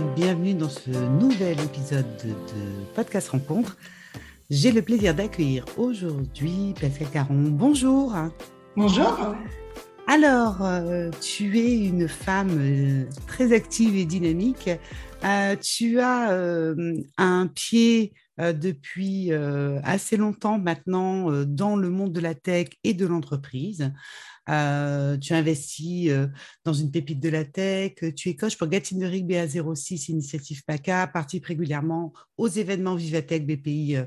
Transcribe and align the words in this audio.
Bienvenue 0.00 0.54
dans 0.54 0.68
ce 0.68 0.90
nouvel 0.90 1.58
épisode 1.60 2.06
de, 2.24 2.32
Podcast 2.94 3.30
Rencontre. 3.30 3.76
J'ai 4.48 4.70
le 4.70 4.80
plaisir 4.80 5.12
d'accueillir 5.12 5.64
aujourd'hui 5.76 6.72
Pascal 6.80 7.10
Caron. 7.10 7.42
Bonjour. 7.50 8.14
Bonjour. 8.76 9.34
Alors, 10.06 10.62
euh, 10.62 11.10
tu 11.20 11.58
es 11.58 11.78
une 11.78 12.06
femme 12.06 12.58
euh, 12.60 13.04
très 13.26 13.52
active 13.52 13.96
et 13.96 14.04
dynamique. 14.04 14.70
Euh, 15.24 15.56
tu 15.56 15.98
as 15.98 16.30
un 17.16 17.46
pied 17.48 18.12
depuis 18.38 19.32
assez 19.82 20.16
longtemps 20.16 20.60
maintenant 20.60 21.44
dans 21.44 21.74
le 21.74 21.90
monde 21.90 22.12
de 22.12 22.20
la 22.20 22.34
tech 22.34 22.68
et 22.84 22.94
de 22.94 23.04
l'entreprise. 23.04 23.92
Euh, 24.48 25.18
tu 25.18 25.34
investis 25.34 26.08
euh, 26.10 26.26
dans 26.64 26.72
une 26.72 26.90
pépite 26.90 27.20
de 27.20 27.28
la 27.28 27.44
tech, 27.44 27.94
tu 28.16 28.30
es 28.30 28.36
coach 28.36 28.56
pour 28.56 28.68
Gatine 28.68 29.08
BA06, 29.08 30.10
Initiative 30.10 30.64
PACA, 30.64 31.06
participe 31.06 31.46
régulièrement 31.46 32.12
aux 32.36 32.48
événements 32.48 32.94
Vivatech 32.94 33.46
BPI 33.46 33.96
euh, 33.96 34.04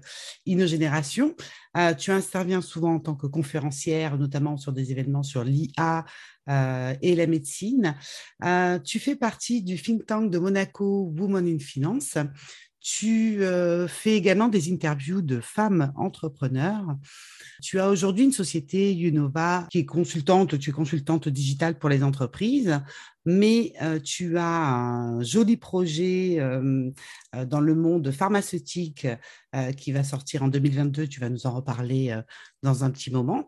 InnoGénération. 0.48 1.36
tu 1.98 2.12
interviens 2.12 2.62
souvent 2.62 2.96
en 2.96 3.00
tant 3.00 3.16
que 3.16 3.28
conférencière, 3.28 4.18
notamment 4.18 4.58
sur 4.58 4.74
des 4.74 4.92
événements 4.92 5.24
sur 5.24 5.44
l'IA 5.44 6.06
et 7.02 7.16
la 7.16 7.28
médecine. 7.28 7.96
tu 8.84 9.00
fais 9.00 9.16
partie 9.16 9.62
du 9.62 9.82
think 9.82 10.06
tank 10.06 10.32
de 10.32 10.38
Monaco 10.40 11.14
Women 11.18 11.48
in 11.48 11.60
Finance. 11.60 12.18
Tu 12.82 13.44
fais 13.88 14.16
également 14.16 14.48
des 14.48 14.72
interviews 14.74 15.22
de 15.22 15.40
femmes 15.40 15.94
entrepreneurs. 15.96 16.98
Tu 17.62 17.80
as 17.80 17.90
aujourd'hui 17.90 18.24
une 18.24 18.32
société 18.32 18.92
Unova 18.98 19.68
qui 19.70 19.80
est 19.80 19.86
consultante, 19.86 20.58
tu 20.58 20.72
es 20.72 20.74
consultante 20.74 21.30
digitale 21.30 21.78
pour 21.78 21.90
les 21.90 22.04
entreprises, 22.04 22.82
mais 23.26 23.74
euh, 23.82 24.00
tu 24.00 24.38
as 24.40 24.74
un 24.74 25.22
joli 25.22 25.58
projet 25.58 26.38
euh, 26.40 26.90
euh, 27.36 27.46
dans 27.46 27.60
le 27.60 27.76
monde 27.76 28.12
pharmaceutique 28.12 29.08
qui 29.78 29.92
va 29.92 30.04
sortir 30.04 30.44
en 30.44 30.48
2022. 30.48 31.08
Tu 31.08 31.20
vas 31.20 31.30
nous 31.30 31.46
en 31.46 31.52
reparler 31.52 32.18
dans 32.64 32.84
un 32.84 32.90
petit 32.90 33.12
moment. 33.12 33.48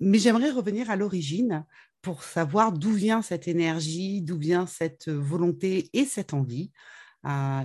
Mais 0.00 0.18
j'aimerais 0.18 0.50
revenir 0.50 0.88
à 0.88 0.96
l'origine 0.96 1.64
pour 2.00 2.22
savoir 2.22 2.72
d'où 2.72 2.92
vient 2.92 3.22
cette 3.22 3.48
énergie, 3.48 4.22
d'où 4.22 4.38
vient 4.38 4.66
cette 4.66 5.08
volonté 5.08 5.90
et 5.92 6.04
cette 6.04 6.32
envie 6.32 6.70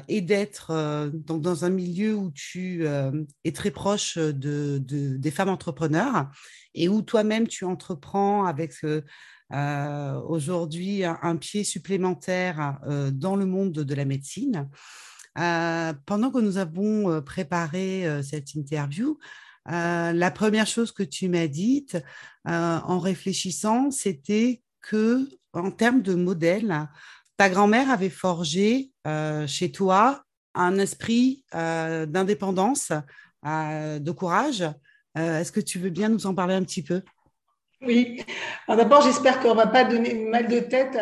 et 0.08 0.22
d'être 0.22 0.72
euh, 0.72 1.10
dans, 1.12 1.66
un 1.66 1.70
milieu 1.70 2.16
où 2.16 2.32
tu 2.32 2.86
euh, 2.86 3.24
es 3.44 3.52
très 3.52 3.72
proche 3.72 4.18
de, 4.18 4.78
des 4.80 5.32
femmes 5.32 5.50
entrepreneurs 5.50 6.30
et 6.76 6.88
où 6.90 7.02
toi-même 7.02 7.48
tu 7.48 7.66
entreprends 7.66 8.46
avec 8.46 8.74
euh, 8.84 10.22
aujourd'hui 10.28 11.04
un, 11.04 11.38
pied 11.38 11.64
supplémentaire 11.64 12.80
dans 13.14 13.36
le 13.36 13.46
monde 13.46 13.72
de, 13.72 13.96
la 13.96 14.06
médecine. 14.06 14.70
pendant 15.34 16.32
que 16.32 16.40
nous 16.40 16.58
avons 16.58 17.22
préparé 17.22 18.22
cette 18.24 18.54
interview, 18.54 19.18
la 19.66 20.32
première 20.32 20.68
chose 20.68 20.92
que 20.92 21.04
tu 21.04 21.30
m'as 21.30 21.48
dite 21.48 21.98
en 22.46 23.00
réfléchissant, 23.00 23.90
c'était 23.90 24.62
que 24.82 25.30
en 25.54 25.72
termes 25.72 26.02
de 26.02 26.14
modèle, 26.14 26.90
ta 27.38 27.50
grand-mère 27.50 27.92
avait 27.92 28.10
forgé 28.10 28.92
euh, 29.06 29.46
chez 29.48 29.72
toi 29.72 30.24
un 30.56 30.80
esprit 30.80 31.44
euh, 31.54 32.08
d'indépendance, 32.08 32.92
euh, 33.46 34.00
de 34.00 34.12
courage. 34.12 34.66
Est-ce 35.16 35.52
que 35.52 35.60
tu 35.60 35.80
veux 35.80 35.90
bien 35.90 36.10
nous 36.10 36.28
en 36.28 36.36
parler 36.36 36.54
un 36.54 36.64
petit 36.64 36.84
peu? 36.84 37.02
Oui. 37.82 38.24
D'abord, 38.68 39.02
j'espère 39.02 39.40
qu'on 39.40 39.52
ne 39.52 39.56
va 39.56 39.66
pas 39.66 39.84
donner 39.84 40.14
mal 40.14 40.48
de 40.48 40.60
tête 40.60 40.96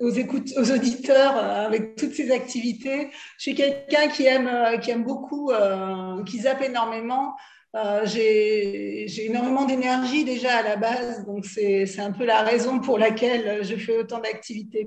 aux, 0.00 0.10
aux 0.10 0.70
auditeurs 0.70 1.34
avec 1.34 1.96
toutes 1.96 2.12
ces 2.12 2.30
activités. 2.30 3.08
Je 3.38 3.42
suis 3.42 3.54
quelqu'un 3.54 4.08
qui 4.08 4.26
aime, 4.26 4.78
qui 4.82 4.90
aime 4.90 5.04
beaucoup, 5.04 5.50
qui 6.26 6.40
zappe 6.40 6.60
énormément. 6.60 7.34
j'ai 8.04 9.24
énormément 9.24 9.64
d'énergie 9.64 10.26
déjà 10.26 10.58
à 10.58 10.62
la 10.62 10.76
base, 10.76 11.24
donc 11.24 11.46
c'est 11.46 12.00
un 12.00 12.12
peu 12.12 12.26
la 12.26 12.42
raison 12.42 12.78
pour 12.78 12.98
laquelle 12.98 13.64
je 13.64 13.76
fais 13.76 13.96
autant 13.96 14.20
d'activités. 14.20 14.86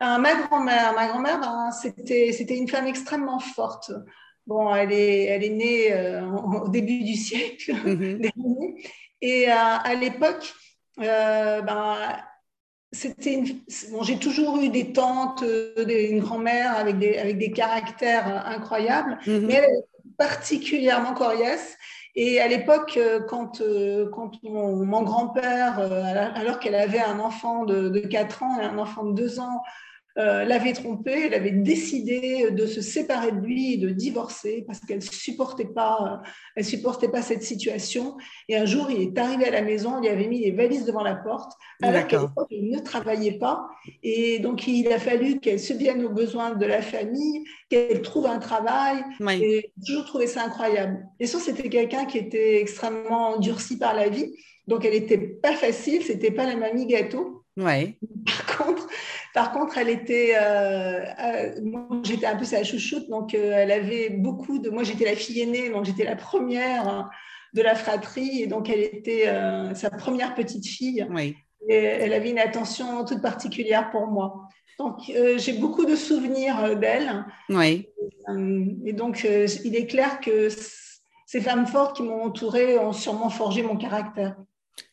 Euh, 0.00 0.18
ma 0.18 0.34
grand-mère, 0.34 0.94
ma 0.94 1.08
grand-mère, 1.08 1.40
ben, 1.40 1.70
c'était, 1.72 2.32
c'était 2.32 2.56
une 2.56 2.68
femme 2.68 2.86
extrêmement 2.86 3.40
forte. 3.40 3.90
Bon, 4.46 4.74
elle 4.74 4.92
est, 4.92 5.24
elle 5.24 5.44
est 5.44 5.50
née 5.50 5.92
euh, 5.92 6.24
au 6.64 6.68
début 6.68 7.02
du 7.02 7.14
siècle 7.14 7.74
mhm. 7.84 8.76
Et 9.20 9.50
euh, 9.50 9.54
à 9.54 9.94
l'époque, 9.94 10.54
ben, 10.96 11.96
c'était 12.92 13.34
une... 13.34 13.46
bon, 13.90 14.02
j'ai 14.04 14.18
toujours 14.18 14.60
eu 14.60 14.68
des 14.68 14.92
tantes, 14.92 15.44
une 15.76 16.20
grand-mère 16.20 16.76
avec 16.76 16.98
des, 16.98 17.18
avec 17.18 17.36
des 17.38 17.50
caractères 17.50 18.46
incroyables, 18.46 19.18
mhm. 19.26 19.46
mais 19.46 19.54
elle 19.54 19.64
est 19.64 20.16
particulièrement 20.16 21.14
coriace. 21.14 21.76
Et 22.14 22.40
à 22.40 22.48
l'époque, 22.48 22.98
quand, 23.28 23.60
quand 24.12 24.42
mon, 24.44 25.02
grand-père, 25.02 25.78
alors 26.34 26.58
qu'elle 26.58 26.74
avait 26.74 27.00
un 27.00 27.18
enfant 27.18 27.64
de, 27.64 27.88
de 27.88 28.00
4 28.00 28.42
ans 28.44 28.60
et 28.60 28.64
un 28.64 28.78
enfant 28.78 29.04
de 29.04 29.14
2 29.14 29.40
ans, 29.40 29.62
euh, 30.18 30.44
l'avait 30.44 30.72
trompé, 30.72 31.26
elle 31.26 31.34
avait 31.34 31.52
décidé 31.52 32.50
de 32.50 32.66
se 32.66 32.80
séparer 32.80 33.30
de 33.30 33.38
lui 33.38 33.74
et 33.74 33.76
de 33.76 33.90
divorcer 33.90 34.64
parce 34.66 34.80
qu'elle 34.80 35.02
supportait 35.02 35.64
pas, 35.64 36.22
elle 36.56 36.64
supportait 36.64 37.08
pas 37.08 37.22
cette 37.22 37.44
situation. 37.44 38.16
Et 38.48 38.56
un 38.56 38.64
jour, 38.64 38.90
il 38.90 39.00
est 39.00 39.18
arrivé 39.18 39.46
à 39.46 39.50
la 39.50 39.62
maison, 39.62 40.02
il 40.02 40.08
avait 40.08 40.26
mis 40.26 40.40
les 40.40 40.50
valises 40.50 40.84
devant 40.84 41.04
la 41.04 41.14
porte, 41.14 41.52
alors 41.82 42.06
qu'elle 42.06 42.68
ne 42.68 42.78
travaillait 42.80 43.38
pas. 43.38 43.68
Et 44.02 44.40
donc, 44.40 44.66
il 44.66 44.92
a 44.92 44.98
fallu 44.98 45.38
qu'elle 45.38 45.60
se 45.60 45.72
vienne 45.72 46.04
aux 46.04 46.10
besoins 46.10 46.54
de 46.54 46.66
la 46.66 46.82
famille, 46.82 47.44
qu'elle 47.70 48.02
trouve 48.02 48.26
un 48.26 48.38
travail. 48.38 49.04
Et 49.30 49.72
j'ai 49.76 49.86
toujours 49.86 50.04
trouvé 50.04 50.26
ça 50.26 50.44
incroyable. 50.44 51.06
Et 51.20 51.26
ça, 51.26 51.38
c'était 51.38 51.68
quelqu'un 51.68 52.06
qui 52.06 52.18
était 52.18 52.60
extrêmement 52.60 53.34
endurci 53.36 53.78
par 53.78 53.94
la 53.94 54.08
vie. 54.08 54.34
Donc, 54.66 54.84
elle 54.84 54.94
n'était 54.94 55.18
pas 55.18 55.54
facile, 55.54 56.02
c'était 56.02 56.30
pas 56.30 56.44
la 56.44 56.56
mamie 56.56 56.86
gâteau. 56.86 57.37
Ouais. 57.58 57.98
Par 58.24 58.56
contre, 58.56 58.86
par 59.34 59.52
contre, 59.52 59.78
elle 59.78 59.88
était, 59.88 60.34
euh, 60.36 61.04
euh, 61.04 61.60
moi 61.62 61.86
j'étais 62.02 62.26
un 62.26 62.36
peu 62.36 62.44
sa 62.44 62.62
chouchoute, 62.64 63.08
donc 63.08 63.34
euh, 63.34 63.52
elle 63.54 63.72
avait 63.72 64.10
beaucoup 64.10 64.58
de. 64.58 64.70
Moi 64.70 64.84
j'étais 64.84 65.04
la 65.04 65.16
fille 65.16 65.40
aînée, 65.40 65.70
donc 65.70 65.84
j'étais 65.84 66.04
la 66.04 66.16
première 66.16 66.88
hein, 66.88 67.10
de 67.54 67.62
la 67.62 67.74
fratrie, 67.74 68.42
et 68.42 68.46
donc 68.46 68.70
elle 68.70 68.80
était 68.80 69.26
sa 69.74 69.90
première 69.90 70.34
petite 70.34 70.66
fille. 70.66 71.06
Oui. 71.10 71.36
Et 71.68 71.74
elle 71.74 72.12
avait 72.12 72.30
une 72.30 72.38
attention 72.38 73.04
toute 73.04 73.20
particulière 73.20 73.90
pour 73.90 74.06
moi. 74.06 74.48
Donc 74.78 75.00
j'ai 75.08 75.52
beaucoup 75.54 75.84
de 75.84 75.96
souvenirs 75.96 76.76
d'elle. 76.76 77.24
Oui. 77.48 77.88
Et, 78.84 78.92
donc 78.92 79.24
il 79.24 79.76
est 79.76 79.86
clair 79.86 80.20
que 80.20 80.48
ces 81.26 81.40
femmes 81.40 81.66
fortes 81.66 81.96
qui 81.96 82.02
m'ont 82.02 82.22
entourée 82.22 82.78
ont 82.78 82.92
sûrement 82.92 83.30
forgé 83.30 83.62
mon 83.62 83.76
caractère. 83.76 84.36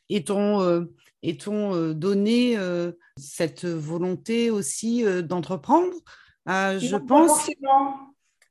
Et 0.10 0.24
ton 0.24 0.88
et 1.26 1.38
t'ont 1.38 1.74
euh, 1.74 1.94
donné 1.94 2.56
euh, 2.56 2.92
cette 3.18 3.66
volonté 3.66 4.52
aussi 4.52 5.04
euh, 5.04 5.24
d'entreprendre? 5.24 5.96
Je 6.48 6.96
pense. 6.96 7.30
Forcément. 7.30 7.96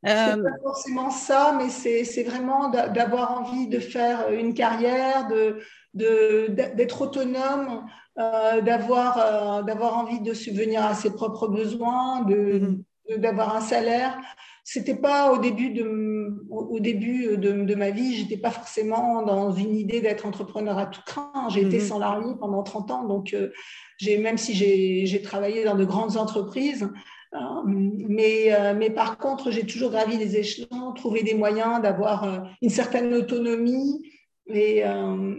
Euh, 0.07 0.43
pas 0.43 0.59
forcément 0.63 1.11
ça, 1.11 1.57
mais 1.57 1.71
c'est 1.71 2.25
vraiment 2.25 2.69
d'avoir 2.69 3.41
envie 3.41 3.69
de 3.69 3.79
faire 3.79 4.31
une 4.33 4.53
carrière, 4.53 5.29
d'être 5.29 5.57
de, 5.95 7.03
autonome, 7.03 7.87
d'avoir 8.15 9.65
d'avoir 9.65 9.97
envie 9.97 10.21
de 10.21 10.35
subvenir 10.35 10.85
à 10.85 10.95
ses 10.95 11.15
propres 11.15 11.49
besoins, 11.49 12.23
mhm. 12.27 12.83
d'avoir 13.17 13.57
un 13.57 13.63
salaire 13.63 14.19
c'était 14.65 14.97
pas 14.97 15.31
au 15.31 15.39
début 15.39 15.71
de, 15.71 16.35
au 16.49 16.81
début 16.81 17.37
de, 17.37 17.53
de 17.53 17.75
ma 17.75 17.91
vie, 17.91 18.17
j'étais 18.17 18.39
pas 18.39 18.51
forcément 18.51 19.23
dans 19.23 19.53
une 19.53 19.77
idée 19.77 20.01
d'être 20.01 20.25
entrepreneur 20.25 20.79
à 20.79 20.87
tout 20.87 21.03
craint. 21.05 21.49
J'ai 21.51 21.61
été 21.61 21.79
mhm. 21.79 21.85
salarié 21.85 22.33
pendant 22.41 22.63
30 22.63 22.91
ans, 22.91 23.05
donc 23.05 23.35
euh, 23.35 23.51
j'ai 23.99 24.17
même 24.17 24.39
si 24.39 24.55
j'ai 24.55 25.23
travaillé 25.23 25.65
dans 25.65 25.77
de 25.77 25.85
grandes 25.85 26.17
entreprises, 26.17 26.89
euh, 27.35 27.39
mais, 27.67 28.55
euh, 28.55 28.75
mais 28.77 28.91
par 28.91 29.19
contre, 29.19 29.51
j'ai 29.51 29.67
toujours 29.67 29.91
gravi 29.91 30.17
les 30.17 30.37
échelons, 30.37 30.93
trouvé 30.95 31.23
des 31.23 31.35
moyens 31.35 31.83
d'avoir 31.83 32.49
une 32.63 32.71
certaine 32.71 33.13
autonomie, 33.13 34.03
et 34.47 34.85
euh, 34.85 35.35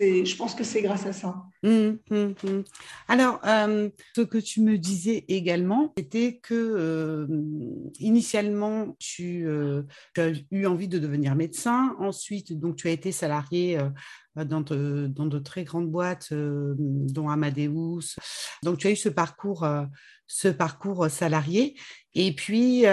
je 0.00 0.36
pense 0.36 0.54
que 0.54 0.64
c'est 0.64 0.82
grâce 0.82 1.06
à 1.06 1.12
ça. 1.12 1.36
Hum, 1.62 1.98
hum, 2.10 2.34
hum. 2.44 2.64
Alors, 3.08 3.40
euh, 3.46 3.88
ce 4.14 4.20
que 4.20 4.38
tu 4.38 4.60
me 4.60 4.78
disais 4.78 5.24
également, 5.28 5.92
c'était 5.96 6.38
que 6.42 6.54
euh, 6.54 7.26
initialement, 7.98 8.94
tu, 8.98 9.48
as 10.16 10.32
eu 10.50 10.66
envie 10.66 10.88
de 10.88 10.98
devenir 10.98 11.34
médecin. 11.34 11.96
Ensuite, 11.98 12.58
donc, 12.58 12.76
tu 12.76 12.88
as 12.88 12.92
été 12.92 13.12
salarié 13.12 13.78
dans 14.36 14.60
de, 14.60 15.38
très 15.38 15.64
grandes 15.64 15.90
boîtes, 15.90 16.32
dont 16.32 17.28
Amadeus. 17.28 18.16
Donc, 18.62 18.78
tu 18.78 18.86
as 18.86 18.90
eu 18.90 18.96
ce 18.96 19.08
parcours, 19.08 19.66
ce 20.26 20.48
parcours 20.48 21.10
salarié. 21.10 21.76
Et 22.14 22.34
puis, 22.34 22.84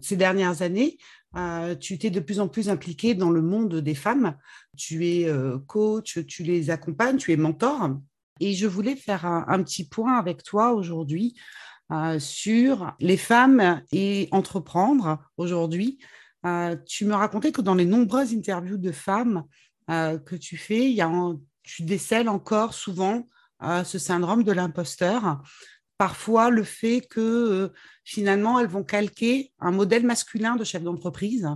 ces 0.00 0.16
dernières 0.16 0.62
années, 0.62 0.98
euh, 1.36 1.74
tu 1.74 1.98
t'es 1.98 2.10
de 2.10 2.20
plus 2.20 2.40
en 2.40 2.48
plus 2.48 2.70
impliqué 2.70 3.14
dans 3.14 3.30
le 3.30 3.42
monde 3.42 3.76
des 3.76 3.94
femmes. 3.94 4.36
Tu 4.78 5.06
es 5.06 5.28
euh, 5.28 5.58
coach, 5.66 6.24
tu 6.26 6.42
les 6.42 6.70
accompagnes, 6.70 7.18
tu 7.18 7.32
es 7.32 7.36
mentor. 7.36 7.98
Et 8.40 8.54
je 8.54 8.66
voulais 8.66 8.96
faire 8.96 9.26
un, 9.26 9.62
petit 9.62 9.86
point 9.86 10.16
avec 10.16 10.42
toi 10.44 10.72
aujourd'hui 10.72 11.34
sur 12.20 12.92
les 13.00 13.16
femmes 13.16 13.82
et 13.90 14.28
entreprendre 14.30 15.18
aujourd'hui. 15.36 15.98
tu 16.86 17.04
me 17.04 17.14
racontais 17.14 17.50
que 17.50 17.62
dans 17.62 17.74
les 17.74 17.84
nombreuses 17.84 18.32
interviews 18.32 18.76
de 18.76 18.92
femmes 18.92 19.42
que 19.88 20.36
tu 20.36 20.56
fais, 20.56 20.92
y 20.92 21.00
a 21.00 21.10
tu 21.64 21.82
décèles 21.82 22.28
encore 22.28 22.74
souvent 22.74 23.26
ce 23.60 23.98
syndrome 23.98 24.44
de 24.44 24.52
l'imposteur 24.52 25.42
parfois 25.98 26.48
le 26.48 26.62
fait 26.62 27.02
que 27.02 27.20
euh, 27.20 27.68
finalement 28.04 28.58
elles 28.58 28.68
vont 28.68 28.84
calquer 28.84 29.52
un 29.58 29.72
modèle 29.72 30.06
masculin 30.06 30.56
de 30.56 30.64
chef 30.64 30.82
d'entreprise 30.82 31.48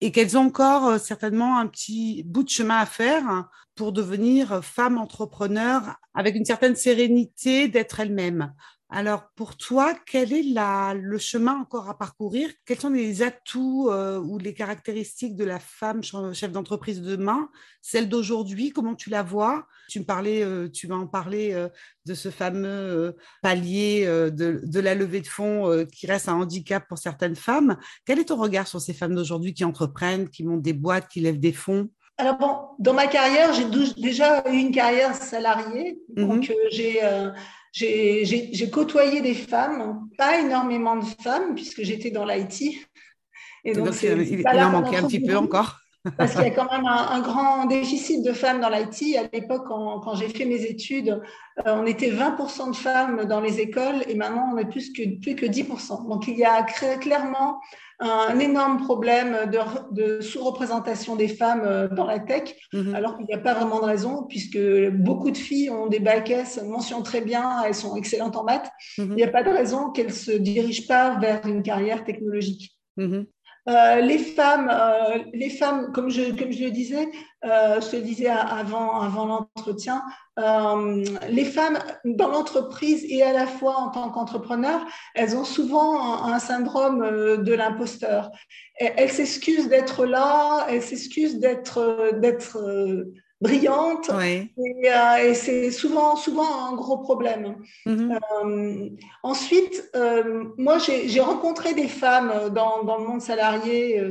et 0.00 0.12
qu'elles 0.12 0.36
ont 0.36 0.46
encore 0.46 0.86
euh, 0.86 0.98
certainement 0.98 1.58
un 1.58 1.66
petit 1.66 2.22
bout 2.24 2.42
de 2.42 2.48
chemin 2.48 2.78
à 2.78 2.86
faire 2.86 3.48
pour 3.74 3.92
devenir 3.92 4.64
femme 4.64 4.98
entrepreneur 4.98 5.96
avec 6.14 6.34
une 6.36 6.44
certaine 6.44 6.76
sérénité 6.76 7.68
d'être 7.68 8.00
elle-même. 8.00 8.52
Alors, 8.92 9.30
pour 9.36 9.56
toi, 9.56 9.94
quel 10.04 10.32
est 10.32 10.42
le 10.42 11.18
chemin 11.18 11.60
encore 11.60 11.88
à 11.88 11.96
parcourir? 11.96 12.50
Quels 12.66 12.80
sont 12.80 12.90
les 12.90 13.22
atouts 13.22 13.88
euh, 13.88 14.18
ou 14.18 14.36
les 14.36 14.52
caractéristiques 14.52 15.36
de 15.36 15.44
la 15.44 15.60
femme 15.60 16.02
chef 16.02 16.50
d'entreprise 16.50 17.00
de 17.00 17.14
demain? 17.14 17.48
Celle 17.82 18.08
d'aujourd'hui, 18.08 18.70
comment 18.70 18.96
tu 18.96 19.08
la 19.08 19.22
vois? 19.22 19.68
Tu 19.88 20.00
me 20.00 20.04
parlais, 20.04 20.42
euh, 20.42 20.68
tu 20.68 20.88
vas 20.88 20.96
en 20.96 21.06
parler 21.06 21.52
euh, 21.52 21.68
de 22.04 22.14
ce 22.14 22.30
fameux 22.30 23.16
palier 23.42 24.06
de, 24.06 24.60
de, 24.64 24.80
la 24.80 24.96
levée 24.96 25.20
de 25.20 25.28
fonds 25.28 25.86
qui 25.92 26.08
reste 26.08 26.28
un 26.28 26.34
handicap 26.34 26.88
pour 26.88 26.98
certaines 26.98 27.36
femmes. 27.36 27.76
Quel 28.04 28.18
est 28.18 28.24
ton 28.24 28.36
regard 28.36 28.66
sur 28.66 28.80
ces 28.80 28.94
femmes 28.94 29.14
d'aujourd'hui 29.14 29.54
qui 29.54 29.64
entreprennent, 29.64 30.28
qui 30.28 30.42
montent 30.42 30.62
des 30.62 30.72
boîtes, 30.72 31.06
qui 31.06 31.20
lèvent 31.20 31.38
des 31.38 31.52
fonds? 31.52 31.90
Alors 32.18 32.36
bon, 32.38 32.56
dans 32.80 32.92
ma 32.92 33.06
carrière, 33.06 33.52
j'ai 33.52 33.66
déjà 33.96 34.42
eu 34.50 34.56
une 34.56 34.72
carrière 34.72 35.14
salariée, 35.14 36.00
mmh 36.16 36.26
donc 36.26 36.52
j'ai 36.70 37.00
j'ai 37.72 38.70
côtoyé 38.70 39.20
des 39.20 39.34
femmes, 39.34 40.08
pas 40.18 40.40
énormément 40.40 40.96
de 40.96 41.04
femmes, 41.22 41.54
puisque 41.54 41.82
j'étais 41.82 42.10
dans 42.10 42.24
l'IT. 42.24 42.62
Et 43.64 43.72
donc, 43.72 43.94
il, 44.02 44.46
en 44.46 44.70
manquait 44.70 44.96
un 44.96 45.06
petit 45.06 45.20
peu 45.20 45.36
encore. 45.36 45.79
Parce 46.16 46.32
qu'il 46.32 46.42
y 46.42 46.46
a 46.46 46.50
quand 46.50 46.70
même 46.70 46.86
un, 46.86 47.20
grand 47.20 47.66
déficit 47.66 48.24
de 48.24 48.32
femmes 48.32 48.60
dans 48.60 48.70
l'IT. 48.70 49.16
À 49.16 49.28
l'époque, 49.32 49.66
quand, 49.68 50.14
j'ai 50.14 50.28
fait 50.28 50.46
mes 50.46 50.62
études, 50.62 51.20
euh, 51.66 51.76
on 51.76 51.84
était 51.84 52.10
20% 52.10 52.70
de 52.70 52.76
femmes 52.76 53.24
dans 53.26 53.40
les 53.40 53.60
écoles 53.60 54.02
et 54.08 54.14
maintenant 54.14 54.50
on 54.54 54.58
est 54.58 54.68
plus 54.68 54.92
que, 54.92 55.20
plus 55.20 55.34
que 55.34 55.44
10%. 55.44 56.08
Donc 56.08 56.26
il 56.26 56.38
y 56.38 56.44
a 56.44 56.62
clairement 56.62 57.60
un 58.00 58.38
énorme 58.38 58.78
problème 58.78 59.50
de, 59.92 60.20
sous-représentation 60.22 61.16
des 61.16 61.28
femmes 61.28 61.62
euh, 61.64 61.88
dans 61.88 62.06
la 62.06 62.18
tech, 62.18 62.56
mhm. 62.72 62.94
alors 62.94 63.16
qu'il 63.16 63.26
n'y 63.26 63.34
a 63.34 63.38
pas 63.38 63.54
vraiment 63.54 63.80
de 63.80 63.84
raison, 63.84 64.24
puisque 64.26 64.58
beaucoup 64.92 65.30
de 65.30 65.36
filles 65.36 65.68
ont 65.68 65.86
des 65.86 66.00
bacs 66.00 66.30
S, 66.30 66.62
mention 66.62 67.02
très 67.02 67.20
bien, 67.20 67.62
elles 67.66 67.74
sont 67.74 67.96
excellentes 67.96 68.36
en 68.36 68.44
maths. 68.44 68.70
Mhm. 68.96 69.10
Il 69.10 69.16
n'y 69.16 69.22
a 69.22 69.30
pas 69.30 69.42
de 69.42 69.50
raison 69.50 69.90
qu'elles 69.90 70.06
ne 70.06 70.12
se 70.12 70.32
dirigent 70.32 70.86
pas 70.88 71.18
vers 71.18 71.44
une 71.46 71.62
carrière 71.62 72.04
technologique. 72.04 72.72
Mhm. 72.96 73.26
Euh, 73.70 74.00
les 74.00 74.18
femmes, 74.18 74.68
euh, 74.68 75.18
les 75.32 75.48
femmes, 75.48 75.92
comme 75.92 76.10
je, 76.10 76.36
comme 76.36 76.50
je 76.50 76.64
le 76.64 76.70
disais, 76.70 77.08
euh, 77.44 77.80
je 77.80 77.96
le 77.96 78.02
disais 78.02 78.26
avant, 78.28 79.00
avant 79.00 79.26
l'entretien, 79.26 80.02
les 81.28 81.44
femmes 81.44 81.78
dans 82.04 82.28
l'entreprise 82.28 83.04
et 83.06 83.22
à 83.22 83.32
la 83.34 83.46
fois 83.46 83.76
en 83.76 83.90
tant 83.90 84.08
qu'entrepreneur, 84.08 84.80
elles 85.14 85.36
ont 85.36 85.44
souvent 85.44 86.24
un, 86.24 86.38
syndrome 86.38 87.00
de 87.44 87.52
l'imposteur. 87.52 88.30
elles 88.76 89.10
s'excusent 89.10 89.68
d'être 89.68 90.06
là, 90.06 90.66
elles 90.70 90.82
s'excusent 90.82 91.38
d'être, 91.38 92.12
d'être 92.20 92.56
brillante. 93.40 94.10
Euh, 94.10 94.44
et, 95.16 95.34
c'est 95.34 95.70
souvent, 95.70 96.16
souvent 96.16 96.68
un 96.68 96.74
gros 96.74 96.98
problème. 96.98 97.56
Mm-hmm. 97.86 98.18
Euh, 98.44 98.88
ensuite, 99.22 99.90
euh, 99.96 100.44
moi, 100.58 100.78
j'ai 100.78 101.20
rencontré 101.20 101.74
des 101.74 101.88
femmes 101.88 102.50
dans, 102.54 102.84
dans 102.84 102.98
le 102.98 103.04
monde 103.04 103.22
salarié. 103.22 104.02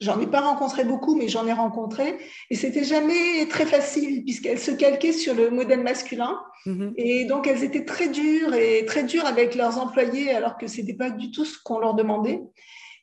J'en 0.00 0.20
ai 0.20 0.26
pas 0.26 0.40
rencontré 0.40 0.84
beaucoup, 0.84 1.14
mais 1.16 1.28
j'en 1.28 1.46
ai 1.46 1.52
rencontré. 1.52 2.18
Et 2.50 2.56
c'était 2.56 2.84
jamais 2.84 3.46
très 3.48 3.64
facile, 3.64 4.24
puisqu'elles 4.24 4.58
se 4.58 4.72
calquaient 4.72 5.12
sur 5.12 5.34
le 5.34 5.50
modèle 5.50 5.82
masculin. 5.82 6.38
Mm-hmm. 6.66 6.92
Et 6.96 7.24
donc, 7.24 7.46
elles 7.46 7.64
étaient 7.64 7.84
très 7.84 8.08
dures 8.08 8.54
et 8.54 8.84
très 8.86 9.04
dures 9.04 9.26
avec 9.26 9.54
leurs 9.54 9.78
employés, 9.78 10.30
alors 10.30 10.58
que 10.58 10.66
c'était 10.66 10.94
pas 10.94 11.10
du 11.10 11.30
tout 11.30 11.44
ce 11.44 11.58
qu'on 11.62 11.78
leur 11.78 11.94
demandait. 11.94 12.42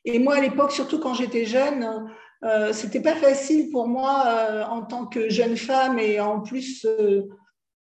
Et 0.04 0.18
moi, 0.18 0.34
à 0.34 0.40
l'époque, 0.40 0.72
surtout 0.72 0.98
quand 0.98 1.14
j'étais 1.14 1.44
jeune, 1.44 2.08
euh, 2.44 2.72
c'était 2.72 3.00
pas 3.00 3.14
facile 3.14 3.70
pour 3.70 3.86
moi 3.86 4.24
euh, 4.26 4.64
en 4.64 4.82
tant 4.82 5.06
que 5.06 5.28
jeune 5.28 5.56
femme 5.56 6.00
et 6.00 6.18
en 6.18 6.40
plus 6.40 6.84
euh, 6.86 7.22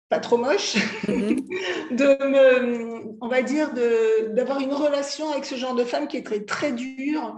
pas 0.09 0.19
trop 0.19 0.35
moche 0.35 0.75
mhm. 1.07 1.37
de 1.91 2.27
me, 2.27 3.15
on 3.21 3.27
va 3.29 3.41
dire 3.41 3.71
d'avoir 4.35 4.59
une 4.59 4.73
relation 4.73 5.31
avec 5.31 5.45
ce 5.45 5.55
genre 5.55 5.75
de 5.75 5.85
femme 5.85 6.09
qui 6.09 6.17
est 6.17 6.25
très 6.25 6.41
très 6.41 6.73
dure 6.73 7.37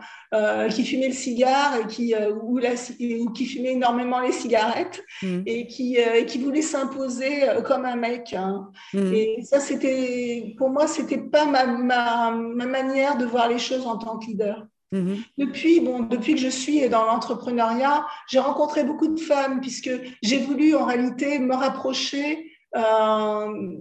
qui 0.71 0.83
fumait 0.83 1.07
le 1.07 1.13
cigare 1.13 1.77
et 1.77 1.87
qui 1.87 2.13
ou, 2.41 2.57
la, 2.57 2.71
qui 2.71 3.45
fumait 3.45 3.73
énormément 3.73 4.19
les 4.19 4.33
cigarettes 4.33 5.03
mhm. 5.21 5.43
et 5.45 5.67
qui 5.67 5.97
qui 6.25 6.39
voulait 6.39 6.63
s'imposer 6.63 7.43
comme 7.65 7.85
un 7.85 7.95
mec 7.95 8.33
hein. 8.33 8.71
mhm. 8.93 9.13
et 9.13 9.43
ça 9.43 9.59
c'était 9.59 10.55
pour 10.57 10.71
moi 10.71 10.87
c'était 10.87 11.19
pas 11.19 11.45
ma, 11.45 11.67
ma, 11.67 12.31
ma 12.31 12.65
manière 12.65 13.15
de 13.15 13.25
voir 13.25 13.47
les 13.47 13.59
choses 13.59 13.85
en 13.85 13.97
tant 13.97 14.17
que 14.17 14.25
leader 14.25 14.65
Mhm. 14.91 15.17
Depuis, 15.37 15.79
bon, 15.79 16.01
depuis 16.01 16.35
que 16.35 16.39
je 16.39 16.47
suis 16.47 16.87
dans 16.89 17.05
l'entrepreneuriat, 17.05 18.05
j'ai 18.27 18.39
rencontré 18.39 18.83
beaucoup 18.83 19.07
de 19.07 19.19
femmes 19.19 19.59
puisque 19.59 19.91
j'ai 20.21 20.37
voulu 20.39 20.75
en 20.75 20.85
réalité 20.85 21.39
me 21.39 21.55
rapprocher, 21.55 22.51
euh, 22.75 23.77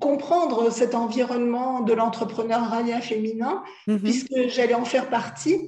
comprendre 0.00 0.70
cet 0.70 0.94
environnement 0.94 1.80
de 1.80 1.92
l'entrepreneuriat 1.92 3.00
féminin 3.00 3.62
mhm. 3.86 4.00
puisque 4.00 4.48
j'allais 4.48 4.74
en 4.74 4.84
faire 4.84 5.08
partie. 5.08 5.58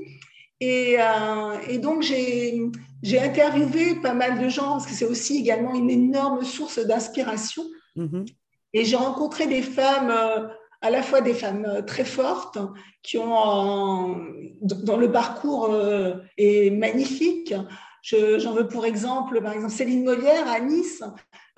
Et, 0.61 0.97
euh, 0.99 1.59
et 1.69 1.79
donc, 1.79 2.03
j'ai 2.03 3.19
interviewé 3.19 3.95
pas 3.97 4.13
mal 4.13 4.39
de 4.39 4.49
gens 4.49 4.73
parce 4.73 4.87
que 4.87 4.93
c'est 4.93 5.07
aussi 5.07 5.39
également 5.39 5.75
une 5.75 5.91
énorme 5.91 6.45
source 6.45 6.79
d'inspiration. 6.79 7.65
Mhm. 7.97 8.27
Et 8.73 8.85
j'ai 8.85 8.97
rencontré 8.97 9.47
des 9.47 9.63
femmes 9.63 10.11
euh, 10.11 10.47
à 10.83 10.91
la 10.91 11.03
fois 11.03 11.21
des 11.21 11.35
femmes 11.35 11.67
euh, 11.67 11.83
très 11.83 12.05
fortes 12.05 12.59
qui 13.03 13.19
ont, 13.19 14.17
dans 14.61 14.97
le 14.97 15.11
parcours 15.11 15.73
euh, 15.73 16.15
est 16.37 16.71
magnifique. 16.71 17.55
J'en 18.03 18.55
veux 18.55 18.67
pour 18.67 18.87
exemple, 18.87 19.43
par 19.43 19.53
exemple, 19.53 19.73
Céline 19.73 20.05
Molière 20.05 20.49
à 20.49 20.61
Nice, 20.61 21.03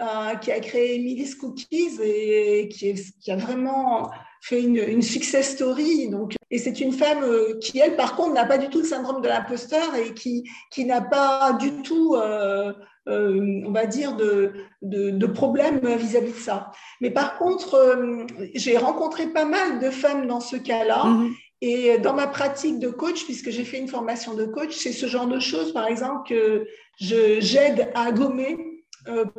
euh, 0.00 0.34
qui 0.36 0.50
a 0.50 0.58
créé 0.58 0.96
Emily's 0.96 1.36
Cookies 1.36 2.00
et 2.02 2.68
qui, 2.68 3.30
a 3.30 3.36
vraiment 3.36 4.10
fait 4.40 4.60
une, 4.60 4.76
une, 4.76 5.02
success 5.02 5.54
story. 5.54 6.08
Donc, 6.08 6.34
et 6.50 6.58
c'est 6.58 6.80
une 6.80 6.92
femme 6.92 7.24
qui, 7.60 7.78
elle, 7.78 7.94
par 7.94 8.16
contre, 8.16 8.34
n'a 8.34 8.44
pas 8.44 8.58
du 8.58 8.68
tout 8.70 8.78
le 8.78 8.84
syndrome 8.84 9.22
de 9.22 9.28
l'imposteur 9.28 9.94
et 9.94 10.14
qui, 10.14 10.42
qui 10.72 10.84
n'a 10.84 11.00
pas 11.00 11.52
du 11.52 11.82
tout 11.82 12.16
on 13.06 13.72
va 13.72 13.86
dire, 13.86 14.16
de, 14.16 14.52
de, 14.82 15.26
problèmes 15.26 15.80
vis-à-vis 15.96 16.32
de 16.32 16.38
ça. 16.38 16.70
Mais 17.00 17.10
par 17.10 17.38
contre, 17.38 17.74
euh, 17.74 18.26
j'ai 18.54 18.76
rencontré 18.76 19.26
pas 19.26 19.44
mal 19.44 19.80
de 19.80 19.90
femmes 19.90 20.26
dans 20.26 20.40
ce 20.40 20.56
cas-là. 20.56 21.04
Mhm. 21.04 21.32
Et 21.64 21.98
dans 21.98 22.14
ma 22.14 22.26
pratique 22.26 22.80
de 22.80 22.88
coach, 22.88 23.24
puisque 23.24 23.50
j'ai 23.50 23.62
fait 23.62 23.78
une 23.78 23.86
formation 23.86 24.34
de 24.34 24.44
coach, 24.44 24.74
c'est 24.74 24.92
ce 24.92 25.06
genre 25.06 25.28
de 25.28 25.38
choses, 25.38 25.72
par 25.72 25.86
exemple, 25.86 26.28
que 26.28 26.66
j'aide 26.98 27.90
à 27.94 28.10
gommer 28.10 28.56
euh, 28.58 28.71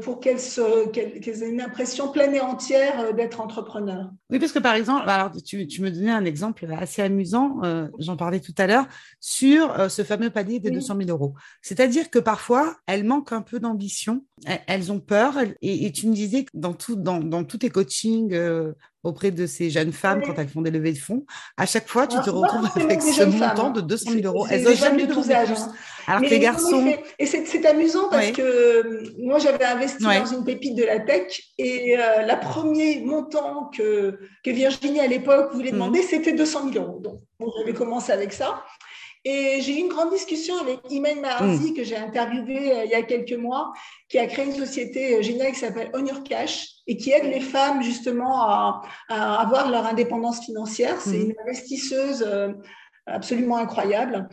pour 0.01 0.19
qu'elles 0.19 0.39
aient 0.39 1.49
une 1.49 1.61
impression 1.61 2.11
pleine 2.11 2.35
et 2.35 2.41
entière 2.41 2.99
euh, 2.99 3.13
d'être 3.13 3.39
entrepreneur. 3.41 4.09
Oui, 4.29 4.39
parce 4.39 4.51
que 4.51 4.59
par 4.59 4.75
exemple, 4.75 5.09
alors 5.09 5.31
tu, 5.31 5.81
me 5.81 5.89
donnais 5.89 6.11
un 6.11 6.25
exemple 6.25 6.67
assez 6.77 7.01
amusant, 7.01 7.63
euh, 7.63 7.87
j'en 7.99 8.17
parlais 8.17 8.39
tout 8.39 8.53
à 8.57 8.67
l'heure, 8.67 8.85
sur 9.19 9.89
ce 9.89 10.03
fameux 10.03 10.29
palier 10.29 10.59
des 10.59 10.71
200 10.71 10.97
000 10.97 11.09
euros. 11.09 11.33
C'est-à-dire 11.61 12.09
que 12.09 12.19
parfois, 12.19 12.75
elles 12.87 13.03
manquent 13.03 13.33
un 13.33 13.41
peu 13.41 13.59
d'ambition, 13.59 14.25
elles, 14.67 14.91
ont 14.91 14.99
peur, 14.99 15.35
et, 15.61 15.91
tu 15.91 16.07
me 16.07 16.13
disais 16.13 16.45
que 16.45 16.51
dans, 16.53 16.73
tout, 16.73 16.95
dans, 16.95 17.19
dans 17.19 17.43
tous 17.43 17.59
tes 17.59 17.69
coachings 17.69 18.35
auprès 19.03 19.31
de 19.31 19.45
ces 19.45 19.69
jeunes 19.69 19.91
femmes 19.91 20.21
quand 20.25 20.33
elles 20.37 20.47
font 20.47 20.61
des 20.61 20.71
levées 20.71 20.93
de 20.93 20.97
fonds. 20.97 21.25
À 21.57 21.65
chaque 21.65 21.87
fois, 21.87 22.07
tu 22.07 22.17
te 22.21 22.29
retrouves 22.29 22.69
avec 22.75 23.01
ce 23.01 23.23
montant 23.23 23.69
de 23.69 23.81
200 23.81 24.11
000 24.11 24.25
euros. 24.25 24.47
Elles 24.49 24.63
n'ont 24.63 24.73
jamais 24.73 25.05
plus 25.05 25.31
âge. 25.31 25.49
Alors 26.07 26.21
que 26.21 26.27
les 26.27 26.39
garçons. 26.39 26.93
et 27.19 27.25
c'est 27.25 27.65
amusant 27.65 28.09
parce 28.09 28.31
que 28.31 28.41
euh, 28.41 29.03
moi, 29.19 29.39
j'avais 29.39 29.63
investi 29.63 30.03
dans 30.03 30.25
une 30.25 30.43
pépite 30.43 30.75
de 30.75 30.83
la 30.83 30.99
tech 30.99 31.41
et 31.57 31.97
euh, 31.97 32.21
le 32.21 32.39
premier 32.39 33.01
montant 33.01 33.69
que, 33.75 34.19
que 34.43 34.51
Virginie 34.51 34.99
à 34.99 35.07
l'époque 35.07 35.53
voulait 35.53 35.71
mhm. 35.71 35.77
demander, 35.77 36.01
c'était 36.01 36.33
200 36.33 36.71
000 36.73 36.85
euros. 36.85 36.99
Donc, 36.99 37.19
j'avais 37.57 37.73
commencé 37.73 38.11
avec 38.11 38.33
ça. 38.33 38.63
Et 39.25 39.61
j'ai 39.61 39.77
eu 39.77 39.79
une 39.79 39.87
grande 39.87 40.11
discussion 40.11 40.57
avec 40.59 40.79
Imen 40.89 41.21
Maharzi, 41.21 41.71
mm. 41.71 41.73
que 41.75 41.83
j'ai 41.83 41.95
interviewé 41.95 42.73
euh, 42.73 42.83
il 42.83 42.91
y 42.91 42.95
a 42.95 43.03
quelques 43.03 43.33
mois, 43.33 43.71
qui 44.09 44.19
a 44.19 44.27
créé 44.27 44.45
une 44.45 44.53
société 44.53 45.15
euh, 45.15 45.21
géniale 45.21 45.53
qui 45.53 45.59
s'appelle 45.59 45.89
On 45.93 46.05
Your 46.05 46.23
Cash 46.23 46.67
et 46.87 46.97
qui 46.97 47.11
aide 47.11 47.25
les 47.25 47.39
femmes 47.39 47.81
justement 47.83 48.41
à, 48.41 48.81
avoir 49.07 49.71
leur 49.71 49.85
indépendance 49.85 50.43
financière. 50.45 50.99
C'est 50.99 51.17
mm. 51.17 51.29
une 51.29 51.35
investisseuse 51.45 52.25
euh, 52.27 52.49
absolument 53.05 53.57
incroyable. 53.57 54.27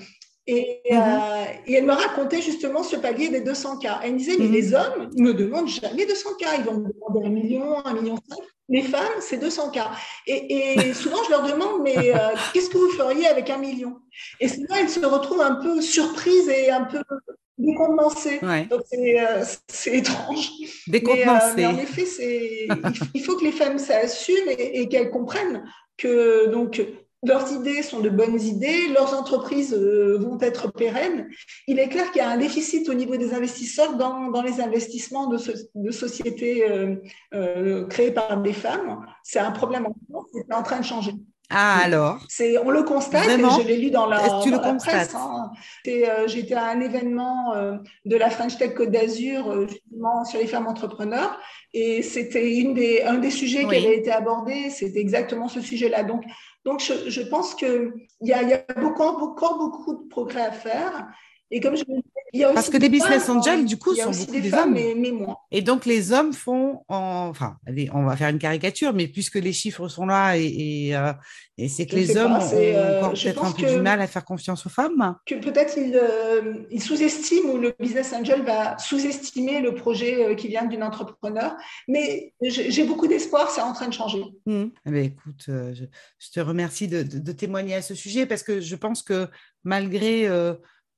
Et, 0.49 0.81
mm-hmm. 0.91 1.47
et, 1.69 1.75
elle 1.75 1.85
me 1.85 1.93
racontait 1.93 2.43
justement 2.43 2.83
ce 2.83 2.97
palier 2.97 3.29
des 3.29 3.43
200 3.43 3.79
k. 3.79 3.87
Elle 4.03 4.15
me 4.15 4.19
disait, 4.19 4.37
mais 4.41 4.47
mm-hmm. 4.47 4.53
les 4.53 4.75
hommes 4.75 5.11
ne 5.15 5.23
me 5.23 5.35
demandent 5.35 5.69
jamais 5.69 6.05
200 6.05 6.31
k. 6.41 6.47
Ils 6.59 6.65
vont 6.65 6.79
me 6.79 6.93
demander 6.93 7.27
un 7.27 7.31
million, 7.31 7.87
un 7.87 7.95
million 7.95 8.17
cinq. 8.29 8.41
Les 8.71 8.83
femmes, 8.83 9.21
c'est 9.21 9.37
200 9.37 9.71
cas. 9.71 9.91
Et, 10.27 10.95
souvent, 10.95 11.23
je 11.25 11.31
leur 11.31 11.43
demande, 11.43 11.83
mais 11.83 12.15
euh, 12.15 12.29
qu'est-ce 12.53 12.71
que 12.71 12.79
vous 12.79 12.91
feriez 12.91 13.27
avec 13.27 13.51
un 13.51 13.59
million? 13.59 13.97
Et 14.39 14.49
souvent, 14.49 14.77
elles 14.77 14.89
se 14.89 15.05
retrouvent 15.05 15.41
un 15.41 15.57
peu 15.57 15.83
surprises 15.83 16.49
et 16.49 16.71
un 16.71 16.85
peu 16.85 17.03
décontenancées. 17.59 18.41
Donc, 18.71 18.83
euh, 18.95 19.45
c'est 19.69 19.99
étrange. 19.99 20.51
Décontenancées. 20.87 21.55
Mais, 21.57 21.67
en 21.67 21.77
effet, 21.79 22.07
il 23.15 23.23
faut 23.23 23.37
que 23.37 23.45
les 23.45 23.53
femmes 23.53 23.79
s'assument 23.79 24.49
et, 24.49 24.81
et 24.81 24.89
qu'elles 24.89 25.11
comprennent 25.11 25.65
que 25.99 26.47
donc 26.47 26.81
leurs 27.23 27.53
idées 27.53 27.83
sont 27.83 28.01
de 28.01 28.09
bonnes 28.09 28.41
idées, 28.41 28.89
leurs 28.89 29.19
entreprises 29.19 29.75
euh, 29.75 30.19
vont 30.19 30.39
être 30.41 30.73
pérennes. 30.73 31.29
Il 31.67 31.79
est 31.79 31.89
clair 31.89 32.11
qu'il 32.11 32.23
y 32.23 32.25
a 32.25 32.31
un 32.31 32.39
déficit 32.39 32.89
au 32.89 32.95
niveau 32.95 33.17
des 33.17 33.35
investisseurs 33.35 33.97
dans, 33.97 34.29
dans 34.31 34.43
les 34.43 34.61
investissements 34.61 35.27
de, 35.27 35.39
de 35.75 35.91
sociétés 35.91 36.69
euh, 36.71 36.97
euh, 37.35 37.87
créées 37.87 38.13
par 38.13 38.41
des 38.41 38.55
femmes. 38.55 39.05
C'est 39.23 39.39
un 39.39 39.51
problème 39.51 39.87
en 39.87 39.95
cours, 40.07 40.27
c'est 40.33 40.55
en 40.55 40.63
train 40.63 40.81
de 40.81 40.85
changer. 40.85 41.13
Ah 41.53 41.81
alors? 41.83 42.21
On 42.65 42.71
le 42.71 42.85
constate, 42.85 43.25
je 43.25 43.67
l'ai 43.67 43.79
lu 43.79 43.91
dans 43.91 44.07
la, 44.07 44.41
tu 44.41 44.53
le 44.53 44.61
constates? 44.61 45.17
hein. 45.17 45.51
euh, 45.89 46.29
J'étais 46.29 46.55
à 46.55 46.67
un 46.69 46.81
événement 46.81 47.55
euh, 47.57 47.77
de 48.05 48.15
la 48.15 48.31
French 48.31 48.57
Tech 48.57 48.73
Côte 48.75 48.93
d'Azur, 48.93 49.51
euh, 49.51 49.67
justement 49.67 50.25
sur 50.25 50.39
les 50.39 50.47
femmes 50.47 50.69
entrepreneurs, 50.69 51.37
et 51.75 52.03
c'était 52.03 52.63
des, 52.73 53.03
un 53.03 53.19
des 53.19 53.33
sujets 53.33 53.65
qui 53.67 53.75
avait 53.75 53.97
été 53.97 54.13
abordé, 54.13 54.71
c'était 54.71 55.01
exactement 55.01 55.49
ce 55.49 55.61
sujet-là. 55.61 56.05
Donc, 56.05 56.23
donc 56.65 56.81
je, 56.81 57.21
pense 57.23 57.55
qu'il 57.55 57.93
y 58.21 58.29
y 58.29 58.33
a 58.35 58.65
encore 58.83 59.59
beaucoup 59.59 59.95
de 59.95 60.09
progrès 60.09 60.43
à 60.43 60.53
faire. 60.53 61.09
Et 61.53 61.61
comme 61.61 61.77
je 61.77 61.83
Parce 62.55 62.71
que 62.71 62.77
des 62.77 62.89
business 62.89 63.29
angels, 63.29 63.65
du 63.65 63.77
coup, 63.77 63.95
sont 63.97 64.11
beaucoup 64.11 64.41
des, 64.41 64.55
hommes. 64.55 64.73
Mais, 64.73 64.95
mais 64.97 65.11
moins. 65.11 65.37
Et 65.51 65.63
donc, 65.63 65.85
les 65.85 66.13
hommes 66.13 66.33
font, 66.33 66.85
enfin, 66.89 67.57
on 67.93 68.05
va 68.05 68.17
faire 68.17 68.29
une 68.29 68.39
caricature, 68.39 68.93
mais 68.93 69.09
puisque 69.09 69.35
les 69.35 69.53
chiffres 69.53 69.89
sont 69.89 70.07
là 70.07 70.37
et, 70.37 70.45
et, 70.45 70.97
euh, 70.97 71.13
c'est 71.69 71.87
que 71.87 71.97
les 71.97 72.17
hommes 72.17 72.35
ont 72.35 72.51
euh, 72.53 72.99
encore 72.99 73.13
peut-être 73.15 73.45
un 73.45 73.51
peu 73.51 73.67
du 73.67 73.81
mal 73.81 74.01
à 74.01 74.07
faire 74.07 74.25
confiance 74.25 74.65
aux 74.65 74.69
femmes. 74.69 75.17
Que 75.27 75.35
peut-être 75.35 75.77
ils, 75.77 75.97
euh, 75.97 76.79
sous-estiment 76.79 77.55
ou 77.55 77.59
le 77.59 77.75
business 77.81 78.13
angel 78.13 78.43
va 78.43 78.79
sous-estimer 78.79 79.61
le 79.61 79.75
projet 79.75 80.37
qui 80.37 80.47
vient 80.47 80.67
d'une 80.67 80.85
entrepreneur. 80.85 81.57
Mais 81.89 82.33
j'ai 82.41 82.85
beaucoup 82.85 83.09
d'espoir, 83.09 83.51
c'est 83.51 83.61
en 83.61 83.73
train 83.73 83.89
de 83.89 83.93
changer. 83.93 84.23
Mmh. 84.47 84.67
Eh 84.87 85.05
écoute, 85.05 85.45
je, 85.47 86.31
te 86.33 86.39
remercie 86.39 86.87
de, 86.87 87.03
de, 87.03 87.33
témoigner 87.33 87.75
à 87.75 87.83
ce 87.83 87.97
sujet 87.97 88.25
parce 88.25 88.45
que 88.45 88.61
je 88.61 88.77
pense 88.77 89.03
que 89.03 89.27
malgré 89.65 90.29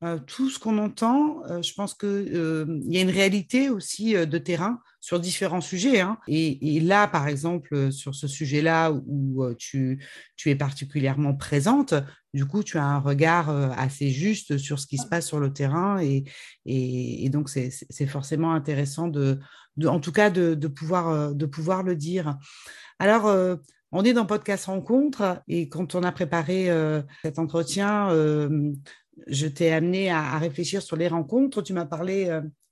euh, 0.05 0.19
tout 0.27 0.51
ce 0.51 0.59
qu'on 0.59 0.79
entend, 0.79 1.45
euh, 1.47 1.63
je 1.63 1.73
pense 1.75 1.95
qu'il 1.95 2.09
euh, 2.09 2.81
y 2.89 2.99
a 2.99 3.03
une 3.03 3.11
réalité 3.11 3.71
aussi 3.71 4.15
de 4.15 4.39
terrain 4.39 4.81
sur 5.01 5.21
différents 5.21 5.61
sujets. 5.61 6.01
Hein. 6.01 6.19
Et, 6.27 6.81
là, 6.81 7.07
par 7.07 7.29
exemple, 7.29 7.93
sur 7.93 8.15
ce 8.15 8.27
sujet-là 8.27 8.93
où 8.93 9.45
tu, 9.55 10.01
es 10.47 10.57
particulièrement 10.57 11.35
présente, 11.35 11.95
du 12.35 12.47
coup, 12.47 12.65
tu 12.65 12.79
as 12.79 12.85
un 12.85 12.99
regard 12.99 13.51
assez 13.79 14.11
juste 14.11 14.59
sur 14.59 14.79
ce 14.79 14.87
qui 14.87 14.99
se 14.99 15.07
passe 15.07 15.27
sur 15.27 15.41
le 15.41 15.53
terrain. 15.53 16.01
Et, 16.01 17.29
donc, 17.31 17.49
c'est 17.49 18.07
forcément 18.07 18.53
intéressant, 18.53 19.09
de, 19.09 19.41
en 19.85 19.99
tout 19.99 20.13
cas, 20.13 20.31
de 20.31 20.67
pouvoir 20.67 21.83
le 21.83 21.97
dire. 21.97 22.37
Alors, 23.01 23.59
on 23.91 24.05
est 24.05 24.13
dans 24.13 24.25
Podcast 24.25 24.67
Rencontre 24.67 25.43
et 25.49 25.69
quand 25.69 25.97
on 25.97 26.03
a 26.05 26.13
préparé 26.13 26.71
cet 27.25 27.41
entretien, 27.41 28.09
je 29.27 29.47
t'ai 29.47 29.73
amené 29.73 30.11
à, 30.11 30.39
réfléchir 30.39 30.83
sur 30.83 30.97
les 30.97 31.09
rencontres. 31.09 31.63
Tu 31.63 31.73
m'as 31.73 31.85
parlé 31.85 32.29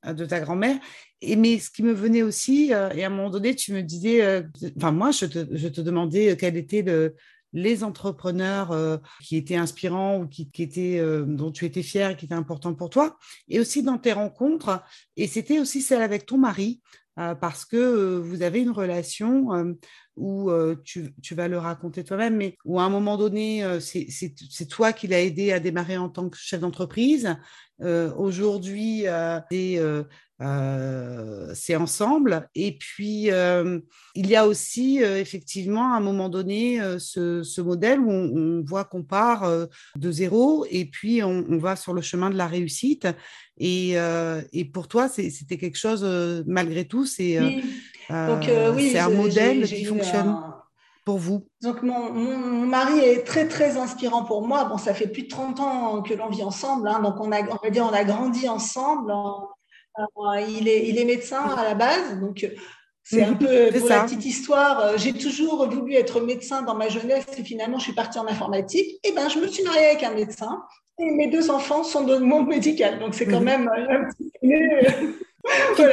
euh, 0.06 0.12
de 0.12 0.25
ta 0.25 0.40
grand-mère. 0.40 0.78
Et 1.20 1.37
mais 1.37 1.59
ce 1.59 1.70
qui 1.70 1.82
me 1.82 1.92
venait 1.92 2.23
aussi, 2.23 2.73
euh, 2.73 2.90
et 2.90 3.04
à 3.04 3.09
un 3.09 3.11
moment 3.11 3.30
donné, 3.30 3.54
tu 3.54 3.73
me 3.73 3.82
disais, 3.82 4.23
euh, 4.23 4.42
enfin 4.76 4.92
moi, 4.92 5.11
je 5.11 5.26
te, 5.26 5.80
demandais 5.80 6.37
quels 6.37 6.56
étaient 6.56 6.85
les 7.52 7.82
entrepreneurs 7.82 9.00
qui 9.23 9.37
étaient 9.37 9.56
inspirants 9.56 10.20
ou 10.20 10.28
qui, 10.28 10.49
étaient, 10.59 11.02
dont 11.26 11.50
tu 11.50 11.64
étais 11.64 11.82
fier, 11.82 12.16
qui 12.16 12.26
étaient 12.26 12.35
importants 12.35 12.75
pour 12.75 12.90
toi, 12.90 13.18
et 13.49 13.59
aussi 13.59 13.82
dans 13.82 13.99
tes 13.99 14.12
rencontres. 14.12 14.82
Et 15.16 15.26
c'était 15.26 15.59
aussi 15.59 15.82
celle 15.82 16.02
avec 16.02 16.26
ton 16.26 16.38
mari, 16.38 16.80
parce 17.17 17.64
que 17.64 18.19
vous 18.19 18.43
avez 18.43 18.61
une 18.61 18.71
relation 18.71 19.76
où 20.17 20.50
tu, 20.85 21.12
vas 21.33 21.49
le 21.49 21.59
raconter 21.59 22.05
toi-même, 22.05 22.37
mais 22.37 22.57
où 22.64 22.81
à 22.81 22.85
un 22.85 22.90
moment 22.90 23.17
donné, 23.17 23.64
c'est 23.81 24.69
toi 24.69 24.93
qui 24.93 25.07
l'as 25.07 25.23
aidé 25.23 25.52
à 25.52 25.61
démarrer 25.61 25.97
en 25.97 26.09
tant 26.09 26.29
que 26.29 26.38
chef 26.38 26.61
d'entreprise. 26.61 27.37
Aujourd'hui, 27.81 29.05
c'est 31.55 31.76
ensemble. 31.76 32.49
Et 32.55 32.79
puis, 32.79 33.31
il 34.14 34.26
y 34.26 34.37
a 34.37 34.47
aussi 34.47 34.99
effectivement 34.99 35.93
à 35.93 35.97
un 35.97 36.00
moment 36.00 36.29
donné 36.29 36.81
ce, 36.99 37.61
modèle 37.61 38.00
où 38.00 38.11
on, 38.11 38.62
voit 38.64 38.85
qu'on 38.85 39.02
part 39.02 39.50
de 39.97 40.12
zéro 40.12 40.67
et 40.71 40.85
puis 40.85 41.23
on, 41.23 41.59
va 41.59 41.76
sur 41.76 41.93
le 41.93 42.02
chemin 42.02 42.31
de 42.31 42.37
la 42.37 42.47
réussite. 42.47 43.09
Et, 43.61 44.64
pour 44.73 44.88
toi, 44.88 45.09
c'était 45.09 45.59
quelque 45.59 45.79
chose, 45.79 46.05
malgré 46.47 46.87
tout, 46.87 47.07
c'est 47.07 47.38
euh, 48.11 48.73
oui, 48.75 48.99
un 48.99 49.11
modèle 49.11 49.67
qui 49.67 49.85
fonctionne 49.85 50.37
pour 51.05 51.19
vous. 51.19 51.47
Donc, 51.62 51.83
mon, 51.83 52.67
mari 52.67 52.99
est 53.00 53.25
très, 53.25 53.47
très 53.49 53.76
inspirant 53.76 54.25
pour 54.25 54.47
moi. 54.47 54.64
Bon, 54.64 54.79
ça 54.79 54.95
fait 54.95 55.09
plus 55.09 55.25
de 55.25 55.29
30 55.29 55.61
ans 55.61 56.02
que 56.02 56.14
l'on 56.14 56.29
vit 56.29 56.43
ensemble. 56.43 56.88
Hein, 56.88 57.00
donc, 57.00 57.21
on, 57.21 57.33
a, 57.33 57.43
on 57.43 57.59
va 57.62 57.71
dire 57.71 57.85
on 57.85 57.93
a 57.93 58.05
grandi 58.05 58.49
ensemble. 58.49 59.12
Euh, 59.12 60.40
il, 60.49 60.69
est, 60.69 60.88
il 60.88 60.99
est 60.99 61.05
médecin 61.05 61.43
à 61.43 61.64
la 61.64 61.75
base. 61.75 62.19
Donc, 62.21 62.47
c'est 63.02 63.25
un 63.25 63.35
peu 63.35 63.71
pour 63.76 63.88
la 63.88 64.05
petite 64.05 64.25
histoire. 64.25 64.81
Euh, 64.81 64.93
j'ai 64.97 65.12
toujours 65.12 65.69
voulu 65.69 65.95
être 65.95 66.21
médecin 66.21 66.62
dans 66.62 66.75
ma 66.75 66.88
jeunesse 66.88 67.26
et 67.37 67.45
finalement, 67.45 67.79
je 67.79 67.85
suis 67.85 67.95
partie 67.95 68.19
en 68.19 68.26
informatique. 68.26 69.00
Et 69.05 69.12
ben, 69.12 69.29
je 69.29 69.38
me 69.38 69.47
suis 69.47 69.62
mariée 69.64 69.87
avec 69.87 70.02
un 70.02 70.14
médecin. 70.14 70.62
Et 71.00 71.11
mes 71.12 71.28
deux 71.28 71.50
enfants 71.50 71.83
sont 71.83 72.02
dans 72.02 72.19
le 72.19 72.25
monde 72.25 72.49
médical. 72.49 72.99
Donc, 72.99 73.14
c'est 73.14 73.26
quand 73.26 73.40
même 73.40 73.69
un 73.69 74.09
petit 74.11 74.30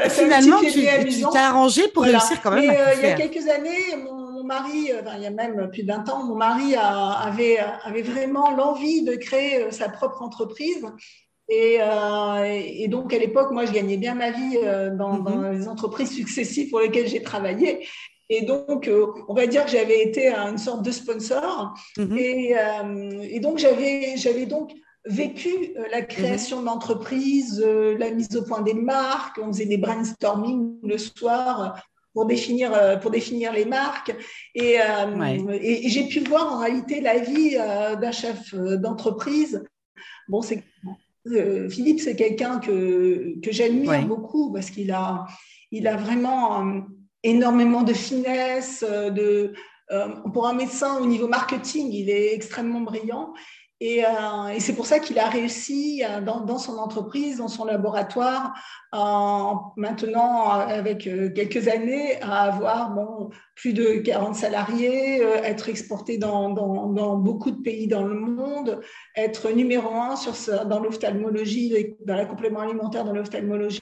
Finalement, 0.10 0.60
tu 0.60 0.82
t'es 0.82 1.38
arrangé 1.38 1.88
pour 1.90 2.04
réussir 2.04 2.42
quand 2.42 2.52
même. 2.52 2.70
Euh, 2.70 2.94
il 2.96 3.02
y 3.02 3.12
a 3.12 3.14
quelques 3.14 3.48
années, 3.48 3.96
mon, 4.04 4.44
mari, 4.44 4.92
euh, 4.92 5.02
il 5.16 5.24
y 5.24 5.26
a 5.26 5.32
même 5.32 5.70
plus 5.72 5.84
d'un 5.84 6.00
temps, 6.00 6.24
mon 6.24 6.36
mari 6.36 6.76
avait, 6.76 7.58
avait 7.84 8.02
vraiment 8.02 8.52
l'envie 8.52 9.04
de 9.04 9.16
créer 9.16 9.64
euh, 9.64 9.72
sa 9.72 9.90
propre 9.90 10.22
entreprise. 10.22 10.86
Et, 11.50 11.80
et, 11.80 12.90
donc, 12.90 13.14
à 13.14 13.18
l'époque, 13.18 13.52
moi, 13.52 13.66
je 13.66 13.72
gagnais 13.72 13.96
bien 13.96 14.16
ma 14.16 14.32
vie 14.32 14.58
dans, 14.98 15.18
dans 15.20 15.38
mm-hmm. 15.38 15.58
les 15.60 15.68
entreprises 15.70 16.12
successives 16.12 16.70
pour 16.70 16.82
lesquelles 16.82 17.08
j'ai 17.08 17.22
travaillé. 17.22 17.88
Et 18.28 18.42
donc, 18.42 18.90
on 19.30 19.34
va 19.34 19.48
dire 19.48 19.64
que 19.64 19.72
j'avais 19.72 20.02
été 20.02 20.28
une 20.28 20.58
sorte 20.58 20.84
de 20.84 20.92
sponsor. 20.92 21.74
Et, 22.18 22.54
et, 23.32 23.40
donc, 23.40 23.60
j'avais 23.60 24.46
donc 24.46 24.74
vécu 25.08 25.50
euh, 25.50 25.86
la 25.92 26.02
mhm. 26.02 26.08
création 26.08 26.64
d'entreprises, 26.64 27.64
euh, 27.66 27.98
la 27.98 28.12
mise 28.12 28.36
au 28.36 28.44
point 28.44 28.62
des 28.62 28.74
marques, 28.74 29.40
on 29.42 29.48
faisait 29.48 29.66
des 29.66 29.78
brainstorming 29.78 30.78
le 30.84 30.98
soir 30.98 31.62
euh, 31.62 31.80
pour 32.14 32.26
définir, 32.26 33.00
pour 33.00 33.12
définir 33.12 33.54
les 33.54 33.66
marques. 33.66 34.16
Et, 34.56 34.78
et, 35.62 35.88
j'ai 35.88 36.08
pu 36.08 36.22
voir 36.22 36.52
en 36.52 36.58
réalité 36.62 37.00
la 37.00 37.20
vie 37.20 37.52
d'un 37.52 38.12
chef 38.12 38.56
d'entreprise. 38.56 39.64
Bon, 40.28 40.42
c'est, 40.42 40.64
Philippe, 41.70 42.00
c'est 42.00 42.16
quelqu'un 42.16 42.58
que, 42.58 43.40
que 43.40 43.52
j'admire 43.52 44.08
beaucoup 44.08 44.52
parce 44.52 44.72
qu'il 44.72 44.92
a, 44.92 45.28
il 45.70 45.88
a 45.88 45.96
vraiment 45.96 46.82
énormément 47.22 47.84
de 47.84 47.94
finesse. 47.94 48.84
De, 48.84 49.54
pour 50.34 50.48
un 50.48 50.54
médecin 50.54 51.00
au 51.00 51.06
niveau 51.06 51.28
marketing, 51.28 51.92
il 51.92 52.10
est 52.10 52.34
extrêmement 52.34 52.82
brillant. 52.82 53.36
Euh, 53.84 54.48
et, 54.48 54.60
c'est 54.60 54.74
pour 54.74 54.88
ça 54.88 55.00
qu'il 55.00 55.20
a 55.20 55.30
réussi 55.30 56.04
euh, 56.04 56.20
dans, 56.22 56.58
son 56.58 56.78
entreprise, 56.78 57.38
dans 57.38 57.48
son 57.48 57.66
laboratoire, 57.66 58.54
maintenant 59.76 60.50
avec 60.50 61.06
euh, 61.06 61.30
quelques 61.30 61.68
années, 61.68 62.20
à 62.22 62.44
avoir 62.44 62.98
plus 63.56 63.74
de 63.74 64.00
40 64.00 64.36
salariés, 64.36 65.22
être 65.22 65.70
exporté 65.70 66.18
dans, 66.18 66.50
beaucoup 67.18 67.52
de 67.52 67.62
pays 67.62 67.88
dans 67.88 68.04
le 68.04 68.16
monde, 68.16 68.82
être 69.16 69.52
numéro 69.52 69.90
un 69.90 70.16
dans 70.66 70.80
l'ophtalmologie, 70.80 71.96
dans 72.06 72.16
la 72.16 72.26
complément 72.26 72.62
alimentaire 72.62 73.04
dans 73.04 73.14
l'ophtalmologie 73.14 73.82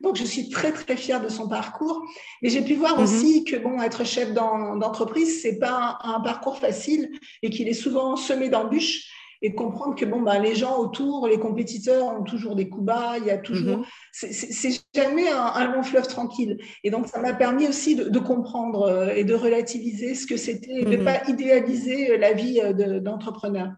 donc, 0.00 0.16
je 0.16 0.24
suis 0.24 0.48
très, 0.48 0.72
très 0.72 0.96
fière 0.96 1.20
de 1.20 1.28
son 1.28 1.48
parcours. 1.48 2.02
Et 2.42 2.50
j'ai 2.50 2.62
pu 2.62 2.74
voir 2.74 2.96
mhm. 2.96 3.04
aussi 3.04 3.44
que, 3.44 3.56
bon, 3.56 3.80
être 3.80 4.04
chef 4.04 4.32
d'entreprise, 4.32 5.42
c'est 5.42 5.58
pas 5.58 5.98
un, 6.02 6.20
parcours 6.20 6.58
facile 6.58 7.10
et 7.42 7.50
qu'il 7.50 7.68
est 7.68 7.74
souvent 7.74 8.16
semé 8.16 8.48
d'embûches 8.48 9.10
et 9.44 9.54
comprendre 9.54 9.96
que, 9.96 10.04
bon, 10.04 10.22
bah, 10.22 10.38
les 10.38 10.54
gens 10.54 10.78
autour, 10.78 11.26
les 11.26 11.38
compétiteurs 11.38 12.04
ont 12.04 12.22
toujours 12.22 12.54
des 12.54 12.68
coups 12.68 12.84
bas, 12.84 13.14
il 13.18 13.24
y 13.24 13.30
a 13.30 13.38
toujours. 13.38 13.78
Mhm. 13.78 13.84
C'est 14.12 14.80
jamais 14.94 15.28
un, 15.28 15.72
long 15.72 15.82
fleuve 15.82 16.06
tranquille. 16.06 16.58
Et 16.84 16.90
donc, 16.90 17.08
ça 17.08 17.20
m'a 17.20 17.32
permis 17.32 17.66
aussi 17.66 17.96
de, 17.96 18.18
comprendre 18.20 18.82
euh, 18.82 19.14
et 19.14 19.24
de 19.24 19.34
relativiser 19.34 20.14
ce 20.14 20.26
que 20.26 20.36
c'était, 20.36 20.84
de 20.84 20.90
ne 20.90 20.96
mhm. 20.96 21.04
pas 21.04 21.28
idéaliser 21.28 22.16
la 22.18 22.32
vie 22.32 22.60
euh, 22.60 23.00
d'entrepreneur. 23.00 23.72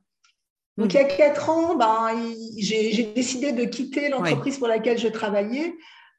Donc, 0.76 0.92
il 0.92 0.96
y 0.96 1.00
a 1.00 1.04
quatre 1.04 1.50
ans, 1.50 1.76
ben, 1.76 2.10
j'ai 2.58 3.12
décidé 3.14 3.52
de 3.52 3.64
quitter 3.64 4.08
l'entreprise 4.08 4.58
pour 4.58 4.68
laquelle 4.68 4.98
je 4.98 5.08
travaillais. 5.08 5.74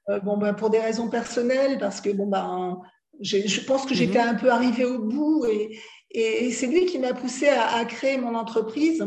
Euh, 0.09 0.19
bon, 0.19 0.37
ben, 0.37 0.53
pour 0.53 0.69
des 0.69 0.79
raisons 0.79 1.09
personnelles, 1.09 1.77
parce 1.79 1.99
que 1.99 2.09
bon, 2.09 2.27
ben, 2.27 2.79
je 3.21 3.59
pense 3.61 3.85
que 3.85 3.95
j'étais 3.95 4.21
mhm. 4.21 4.29
un 4.29 4.35
peu 4.35 4.49
arrivée 4.49 4.85
au 4.85 4.99
bout 4.99 5.45
et, 5.45 5.79
et 6.11 6.51
c'est 6.51 6.67
lui 6.67 6.85
qui 6.85 6.99
m'a 6.99 7.13
poussé 7.13 7.49
à, 7.49 7.83
créer 7.85 8.17
mon 8.17 8.35
entreprise 8.35 9.05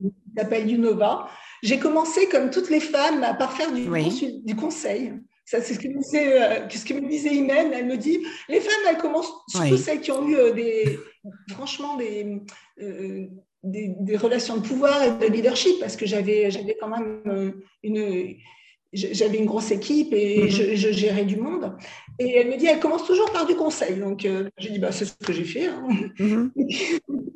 qui 0.00 0.10
s'appelle 0.36 0.72
Unova. 0.72 1.28
J'ai 1.62 1.78
commencé, 1.78 2.26
comme 2.28 2.50
toutes 2.50 2.70
les 2.70 2.80
femmes, 2.80 3.20
par 3.38 3.52
faire 3.52 3.72
du, 3.72 3.86
du 4.42 4.56
conseil. 4.56 5.12
Ça, 5.44 5.60
c'est 5.60 5.74
ce 5.74 5.78
que 5.78 5.88
me 5.88 5.98
disait, 5.98 6.42
euh, 6.42 6.68
ce 6.68 6.84
que 6.84 6.94
me 6.94 7.06
disait 7.08 7.34
Imen. 7.34 7.72
Elle 7.72 7.86
me 7.86 7.96
dit, 7.96 8.24
les 8.48 8.60
femmes, 8.60 8.72
elles 8.88 8.96
commencent, 8.96 9.32
surtout 9.48 9.76
celles 9.76 10.00
qui 10.00 10.10
ont 10.10 10.26
eu 10.26 10.36
euh, 10.36 10.52
des, 10.52 10.98
franchement, 11.50 11.96
des, 11.96 12.40
euh, 12.80 13.26
des, 13.62 13.94
des, 14.00 14.16
relations 14.16 14.56
de 14.56 14.62
pouvoir 14.62 15.02
et 15.02 15.10
de 15.12 15.32
leadership, 15.32 15.78
parce 15.80 15.96
que 15.96 16.06
j'avais, 16.06 16.50
j'avais 16.50 16.76
quand 16.80 16.88
même 16.88 17.54
une, 17.82 18.36
j'avais 18.92 19.38
une 19.38 19.46
grosse 19.46 19.70
équipe 19.70 20.12
et 20.12 20.46
mm-hmm. 20.46 20.76
je, 20.76 20.92
gérais 20.92 21.24
du 21.24 21.36
monde. 21.36 21.76
Et 22.18 22.36
elle 22.36 22.48
me 22.48 22.56
dit, 22.56 22.66
elle 22.66 22.80
commence 22.80 23.06
toujours 23.06 23.30
par 23.32 23.46
du 23.46 23.54
conseil. 23.54 23.96
Donc, 23.96 24.24
euh, 24.24 24.48
j'ai 24.58 24.70
dit, 24.70 24.78
bah, 24.78 24.92
c'est 24.92 25.04
ce 25.04 25.14
que 25.14 25.32
j'ai 25.32 25.44
fait. 25.44 25.66
Hein. 25.66 25.86
Mm-hmm. 26.18 26.50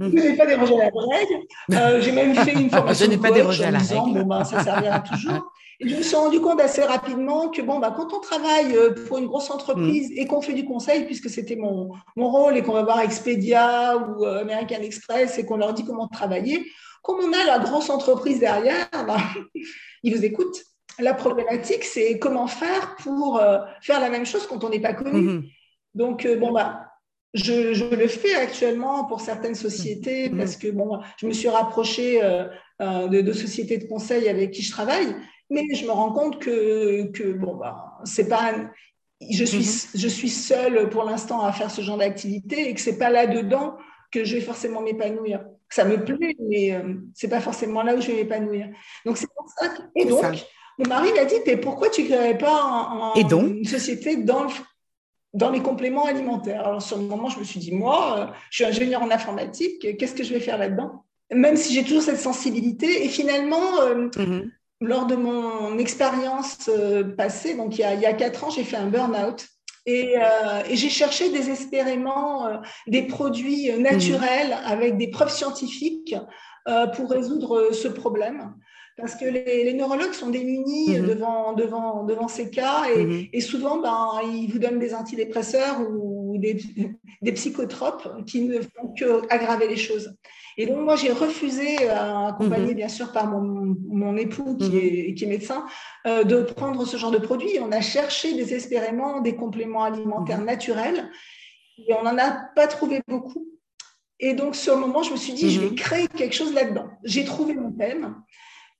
Je 0.00 0.06
n'ai 0.06 0.36
pas 0.36 0.46
dérogé 0.46 0.74
à 0.74 0.90
la 0.90 1.16
règle. 1.16 1.46
Euh, 1.72 2.00
j'ai 2.00 2.10
même 2.10 2.34
fait 2.34 2.52
une 2.52 2.68
formation. 2.68 3.06
je 3.06 3.10
n'ai 3.10 3.16
pas 3.16 3.30
dérogé 3.30 3.64
à 3.64 3.70
la 3.70 3.78
règle. 3.78 4.12
Bon, 4.12 4.26
bah, 4.26 4.44
ça 4.44 4.62
servira 4.62 5.00
toujours. 5.00 5.52
Je 5.84 5.96
me 5.96 6.02
suis 6.02 6.16
rendu 6.16 6.40
compte 6.40 6.60
assez 6.60 6.82
rapidement 6.82 7.50
que 7.50 7.62
bon, 7.62 7.78
bah, 7.78 7.92
quand 7.96 8.12
on 8.12 8.20
travaille 8.20 8.76
euh, 8.76 8.94
pour 9.06 9.18
une 9.18 9.26
grosse 9.26 9.50
entreprise 9.50 10.10
mm. 10.10 10.18
et 10.18 10.26
qu'on 10.26 10.40
fait 10.40 10.54
du 10.54 10.64
conseil, 10.64 11.04
puisque 11.04 11.28
c'était 11.28 11.56
mon, 11.56 11.90
mon 12.16 12.30
rôle, 12.30 12.56
et 12.56 12.62
qu'on 12.62 12.72
va 12.72 12.82
voir 12.82 13.00
Expedia 13.00 13.96
ou 13.96 14.24
American 14.24 14.82
Express 14.82 15.38
et 15.38 15.44
qu'on 15.44 15.56
leur 15.56 15.74
dit 15.74 15.84
comment 15.84 16.08
travailler, 16.08 16.64
comme 17.04 17.18
on 17.20 17.32
a 17.34 17.44
la 17.44 17.58
grosse 17.58 17.90
entreprise 17.90 18.40
derrière, 18.40 18.88
bah, 18.92 19.18
ils 20.02 20.16
vous 20.16 20.24
écoutent. 20.24 20.64
La 20.98 21.12
problématique, 21.12 21.84
c'est 21.84 22.18
comment 22.18 22.46
faire 22.46 22.96
pour 22.96 23.38
euh, 23.38 23.58
faire 23.82 24.00
la 24.00 24.08
même 24.08 24.24
chose 24.24 24.46
quand 24.46 24.64
on 24.64 24.70
n'est 24.70 24.80
pas 24.80 24.94
connu. 24.94 25.28
Mm-hmm. 25.28 25.50
Donc, 25.94 26.24
euh, 26.24 26.36
bon, 26.36 26.52
bah, 26.52 26.86
je, 27.34 27.94
le 27.94 28.08
fais 28.08 28.34
actuellement 28.34 29.04
pour 29.04 29.20
certaines 29.20 29.54
sociétés 29.54 30.28
mm-hmm. 30.28 30.36
parce 30.38 30.56
que 30.56 30.68
bon, 30.68 31.00
je 31.18 31.26
me 31.26 31.32
suis 31.32 31.48
rapprochée 31.48 32.22
euh, 32.22 32.46
de, 32.80 33.32
sociétés 33.32 33.76
de 33.76 33.84
conseil 33.84 34.26
avec 34.28 34.52
qui 34.52 34.62
je 34.62 34.70
travaille, 34.70 35.14
mais 35.54 35.74
je 35.74 35.86
me 35.86 35.92
rends 35.92 36.12
compte 36.12 36.38
que, 36.40 37.04
que 37.12 37.32
bon, 37.32 37.54
bah, 37.56 37.98
c'est 38.04 38.28
pas. 38.28 38.52
je, 39.30 39.44
suis, 39.44 39.60
mm-hmm. 39.60 39.98
je 39.98 40.08
suis 40.08 40.28
seule 40.28 40.90
pour 40.90 41.04
l'instant 41.04 41.42
à 41.42 41.52
faire 41.52 41.70
ce 41.70 41.80
genre 41.80 41.98
d'activité 41.98 42.68
et 42.68 42.74
que 42.74 42.80
c'est 42.80 42.98
pas 42.98 43.10
là-dedans 43.10 43.76
que 44.10 44.24
je 44.24 44.36
vais 44.36 44.42
forcément 44.42 44.82
m'épanouir 44.82 45.40
ça 45.74 45.84
me 45.84 46.02
plaît, 46.04 46.36
mais 46.38 46.70
ce 46.70 46.74
euh, 46.74 46.94
c'est 47.14 47.28
pas 47.28 47.40
forcément 47.40 47.82
là 47.82 47.96
où 47.96 48.00
je 48.00 48.08
vais 48.08 48.18
m'épanouir. 48.18 48.68
Donc 49.04 49.16
c'est 49.16 49.26
pour 49.34 49.48
ça. 49.48 49.74
Et 49.96 50.04
donc, 50.04 50.24
mon 50.78 50.88
mari 50.88 51.12
m'a 51.12 51.24
dit, 51.24 51.34
mais 51.46 51.56
pourquoi 51.56 51.90
tu 51.90 52.02
ne 52.02 52.06
créerais 52.08 52.38
pas 52.38 53.12
une 53.16 53.64
société 53.64 54.16
dans 54.16 54.46
dans 55.32 55.50
les 55.50 55.60
compléments 55.60 56.04
alimentaires? 56.04 56.64
Alors, 56.64 56.80
sur 56.80 56.96
le 56.96 57.04
moment, 57.04 57.28
je 57.28 57.40
me 57.40 57.44
suis 57.44 57.58
dit, 57.58 57.72
moi, 57.72 58.18
euh, 58.18 58.26
je 58.50 58.56
suis 58.56 58.64
ingénieur 58.64 59.02
en 59.02 59.10
informatique, 59.10 59.96
qu'est-ce 59.98 60.14
que 60.14 60.22
je 60.22 60.32
vais 60.32 60.40
faire 60.40 60.58
là-dedans? 60.58 61.04
Même 61.32 61.56
si 61.56 61.74
j'ai 61.74 61.82
toujours 61.82 62.02
cette 62.02 62.20
sensibilité. 62.20 63.04
Et 63.04 63.08
finalement, 63.08 63.80
euh, 63.80 64.08
mm-hmm. 64.10 64.50
Lors 64.86 65.06
de 65.06 65.16
mon 65.16 65.78
expérience 65.78 66.70
passée, 67.16 67.54
donc 67.54 67.76
il 67.76 67.80
y, 67.80 67.84
a, 67.84 67.94
il 67.94 68.00
y 68.00 68.06
a 68.06 68.12
quatre 68.12 68.44
ans, 68.44 68.50
j'ai 68.50 68.64
fait 68.64 68.76
un 68.76 68.86
burn-out. 68.86 69.46
Euh, 69.86 70.62
et, 70.68 70.76
j'ai 70.76 70.88
cherché 70.88 71.30
désespérément 71.30 72.46
euh, 72.46 72.56
des 72.86 73.02
produits 73.02 73.70
naturels 73.78 74.50
mmh. 74.50 74.66
avec 74.66 74.96
des 74.96 75.08
preuves 75.08 75.30
scientifiques 75.30 76.16
euh, 76.68 76.86
pour 76.86 77.10
résoudre 77.10 77.72
ce 77.72 77.88
problème. 77.88 78.54
Parce 78.96 79.16
que 79.16 79.24
les, 79.24 79.74
neurologues 79.74 80.12
sont 80.12 80.30
démunis 80.30 80.98
mmh. 80.98 81.06
devant, 81.06 81.52
devant, 81.52 82.04
devant 82.04 82.28
ces 82.28 82.48
cas 82.48 82.84
et, 82.96 83.04
mmh. 83.04 83.26
et, 83.32 83.40
souvent, 83.40 83.78
ben, 83.78 84.20
ils 84.32 84.50
vous 84.50 84.58
donnent 84.58 84.78
des 84.78 84.94
antidépresseurs 84.94 85.80
ou 85.80 86.38
des, 86.38 86.62
des 87.20 87.32
psychotropes 87.32 88.24
qui 88.24 88.42
ne 88.42 88.60
font 88.60 88.94
qu'aggraver 88.96 89.68
les 89.68 89.76
choses. 89.76 90.16
Et 90.56 90.66
donc, 90.66 90.78
moi, 90.78 90.96
j'ai 90.96 91.12
refusé, 91.12 91.76
euh, 91.82 92.26
accompagné 92.28 92.68
mhm. 92.68 92.74
bien 92.74 92.88
sûr 92.88 93.12
par 93.12 93.26
mon, 93.26 93.76
mon 93.88 94.16
époux 94.16 94.56
qui, 94.56 94.70
mhm. 94.70 94.76
est, 94.76 95.14
qui, 95.14 95.24
est, 95.24 95.28
médecin, 95.28 95.66
euh, 96.06 96.24
de 96.24 96.42
prendre 96.42 96.84
ce 96.86 96.96
genre 96.96 97.10
de 97.10 97.18
produit. 97.18 97.58
On 97.60 97.72
a 97.72 97.80
cherché 97.80 98.34
désespérément 98.34 99.20
des 99.20 99.34
compléments 99.34 99.84
alimentaires 99.84 100.38
mhm. 100.38 100.46
naturels 100.46 101.10
et 101.78 101.94
on 101.94 102.04
n'en 102.04 102.18
a 102.18 102.30
pas 102.54 102.66
trouvé 102.68 103.02
beaucoup. 103.08 103.46
Et 104.20 104.34
donc, 104.34 104.54
sur 104.54 104.76
le 104.76 104.80
moment, 104.80 105.02
je 105.02 105.10
me 105.10 105.16
suis 105.16 105.32
dit, 105.32 105.50
je 105.50 105.60
vais 105.60 105.74
créer 105.74 106.06
quelque 106.06 106.34
chose 106.34 106.54
là-dedans. 106.54 106.88
J'ai 107.02 107.24
trouvé 107.24 107.54
mon 107.54 107.72
thème. 107.72 108.14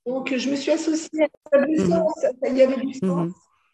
Donc, 0.05 0.33
je 0.35 0.49
me 0.49 0.55
suis 0.55 0.71
associée 0.71 1.23
à 1.51 1.57
il 1.67 2.57
y 2.57 2.61
avait 2.61 2.77
du 2.77 2.93
sens. 2.93 3.31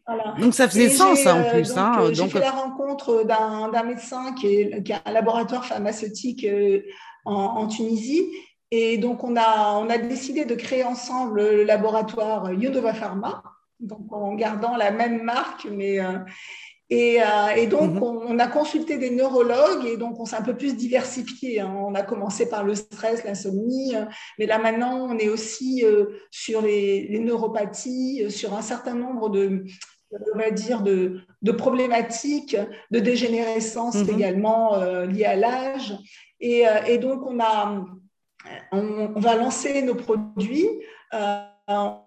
Voilà. 0.08 0.36
Donc 0.40 0.54
ça 0.56 0.68
faisait 0.68 0.90
sens 0.90 1.26
en 1.28 1.40
euh, 1.40 1.52
plus. 1.52 1.70
Donc, 1.70 1.78
hein, 1.78 2.10
j'ai 2.12 2.28
fait 2.28 2.40
la 2.40 2.52
rencontre 2.52 3.24
d'un 3.24 3.84
médecin 3.84 4.34
qui, 4.34 4.48
est, 4.48 4.84
qui, 4.84 4.94
a 4.94 5.02
un 5.06 5.12
laboratoire 5.12 5.64
pharmaceutique 5.64 6.46
en, 7.26 7.68
Tunisie. 7.68 8.28
Et 8.72 8.98
donc, 8.98 9.24
on 9.24 9.36
a, 9.36 9.78
on 9.78 9.90
a 9.90 9.98
décidé 9.98 10.46
de 10.46 10.56
créer 10.56 10.84
ensemble 10.84 11.42
le 11.42 11.64
laboratoire 11.64 12.54
Yodova 12.54 12.94
Pharma, 12.94 13.44
donc 13.82 14.12
en 14.12 14.34
gardant 14.36 14.78
la 14.78 14.92
même 14.92 15.24
marque, 15.24 15.68
mais. 15.70 16.00
Euh, 16.00 16.20
et, 16.94 17.22
euh, 17.22 17.56
et, 17.56 17.68
donc, 17.68 17.94
mhm. 17.94 18.04
on, 18.04 18.40
a 18.40 18.48
consulté 18.48 18.98
des 18.98 19.12
neurologues 19.12 19.86
et 19.86 19.96
donc 19.96 20.20
on 20.20 20.26
s'est 20.26 20.36
un 20.36 20.42
peu 20.42 20.58
plus 20.58 20.76
diversifié. 20.76 21.62
Hein. 21.62 21.74
On 21.74 21.96
a 21.96 22.02
commencé 22.02 22.50
par 22.50 22.66
le 22.66 22.76
stress, 22.76 23.24
l'insomnie, 23.24 23.94
mais 24.38 24.46
là 24.46 24.58
maintenant, 24.58 25.08
on 25.10 25.18
est 25.18 25.30
aussi 25.30 25.86
euh, 25.86 26.08
sur 26.32 26.62
les, 26.62 27.08
les, 27.08 27.20
neuropathies, 27.20 28.30
sur 28.30 28.54
un 28.54 28.62
certain 28.62 28.94
nombre 28.94 29.30
de, 29.30 29.64
on 30.36 30.38
va 30.38 30.52
dire, 30.52 30.82
de, 30.82 31.22
de 31.42 31.52
problématiques 31.54 32.58
de 32.92 33.00
dégénérescence 33.00 33.96
mhm. 33.96 34.10
également 34.10 34.76
liées 35.06 35.24
à 35.24 35.38
l'âge. 35.38 35.96
Euh, 36.44 36.84
et, 36.88 36.98
donc, 36.98 37.26
on, 37.26 37.40
a, 37.40 37.86
on, 38.72 39.20
va 39.20 39.36
lancer 39.36 39.82
nos 39.82 39.96
produits. 39.96 40.68
Euh, 41.14 41.44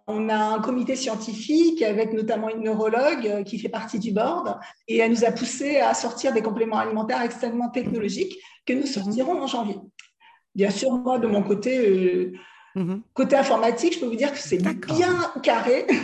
on 0.07 0.29
a 0.29 0.37
un 0.37 0.61
comité 0.61 0.97
scientifique 0.97 1.81
avec 1.83 2.13
notamment 2.13 2.51
une 2.51 2.65
neurologue 2.65 3.45
qui 3.45 3.59
fait 3.59 3.69
partie 3.69 3.99
du 3.99 4.13
board 4.13 4.59
et 4.89 4.99
elle 4.99 5.11
nous 5.11 5.25
a 5.25 5.31
poussé 5.31 5.79
à 5.79 5.95
sortir 5.95 6.35
des 6.35 6.43
compléments 6.43 6.77
alimentaires 6.77 7.23
extrêmement 7.23 7.71
technologiques 7.71 8.37
que 8.67 8.75
nous 8.75 8.87
sortirons 8.87 9.41
en 9.41 9.47
janvier. 9.47 9.77
Bien 10.55 10.71
sûr, 10.71 10.93
moi, 10.93 11.19
de 11.19 11.27
mon 11.27 11.43
côté, 11.43 11.79
euh, 11.79 12.33
mhm. 12.75 13.03
côté 13.13 13.37
informatique, 13.37 13.95
je 13.95 14.01
peux 14.01 14.07
vous 14.07 14.17
dire 14.17 14.33
que 14.33 14.39
c'est 14.39 14.59
bien 14.59 14.75
carré. 15.43 15.87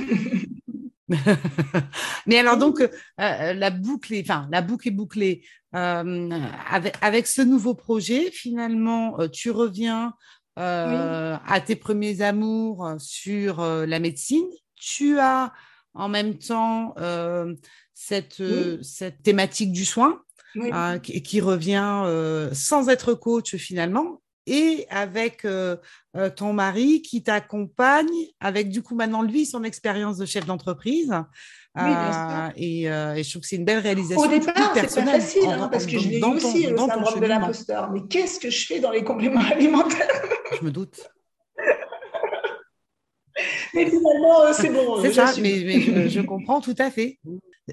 Mais 2.27 2.39
alors 2.39 2.57
donc, 2.57 2.89
la, 3.19 3.71
boucle 3.71 4.15
est, 4.15 4.23
enfin, 4.23 4.49
la 4.51 4.63
boucle 4.63 4.89
est 4.89 4.93
bouclée. 4.93 5.43
Euh, 5.75 6.31
avec, 6.69 6.97
avec, 7.01 7.27
ce 7.29 7.43
nouveau 7.43 7.75
projet, 7.75 8.31
finalement, 8.33 9.21
euh, 9.21 9.29
tu 9.29 9.53
reviens 9.53 10.15
euh, 10.59 11.37
à 11.47 11.61
tes 11.61 11.77
premiers 11.77 12.23
amours 12.23 12.95
sur 12.99 13.63
la 13.63 13.99
médecine. 14.01 14.47
Tu 14.75 15.19
as 15.19 15.53
en 15.95 16.09
même 16.09 16.39
temps 16.39 16.95
cette, 17.95 18.43
cette 18.83 19.23
thématique 19.23 19.73
du 19.73 19.85
soin 19.85 20.23
qui, 21.03 21.23
qui, 21.23 21.41
revient 21.41 22.49
sans 22.53 22.89
être 22.89 23.15
coach 23.15 23.57
finalement 23.57 24.21
et 24.47 24.87
avec 24.91 25.47
ton 26.37 26.53
mari 26.53 27.03
qui 27.03 27.23
t'accompagne 27.23 28.09
avec 28.41 28.69
du 28.69 28.83
coup 28.83 28.95
maintenant 28.95 29.23
lui 29.23 29.47
son 29.47 29.65
expérience 29.65 30.17
de 30.17 30.27
chef 30.27 30.47
d'entreprise 30.47 31.15
euh, 31.79 32.49
et, 32.57 32.91
euh, 32.91 33.15
et, 33.15 33.23
je 33.23 33.31
trouve 33.31 33.43
que 33.43 33.49
c'est 33.49 33.57
une 33.57 33.65
belle 33.65 33.79
réalisation. 33.79 34.23
Au 34.23 34.27
départ, 34.27 34.75
c'est 34.75 35.05
pas 35.05 35.13
facile, 35.13 35.47
hein, 35.47 35.69
parce 35.71 35.87
que 35.87 35.99
je 35.99 36.09
l'ai 36.09 36.23
aussi, 36.23 36.67
le 36.67 36.77
syndrome 36.77 37.21
de 37.21 37.27
l'imposteur. 37.27 37.91
Mais 37.93 38.01
qu'est-ce 38.09 38.41
que 38.41 38.51
je 38.51 38.67
fais 38.67 38.81
dans 38.81 38.91
les 38.91 39.05
compléments 39.05 39.41
alimentaires 39.53 40.23
Je 40.59 40.65
me 40.65 40.73
doute. 40.73 41.09
mais 43.73 43.87
finalement, 43.87 44.43
euh, 44.43 44.53
c'est 44.53 44.71
bon. 44.71 45.01
C'est 45.01 45.13
ça, 45.13 45.33
mais, 45.41 46.09
je, 46.09 46.21
comprends 46.27 46.61
tout 46.61 46.75
à 46.79 46.91
fait. 46.91 47.21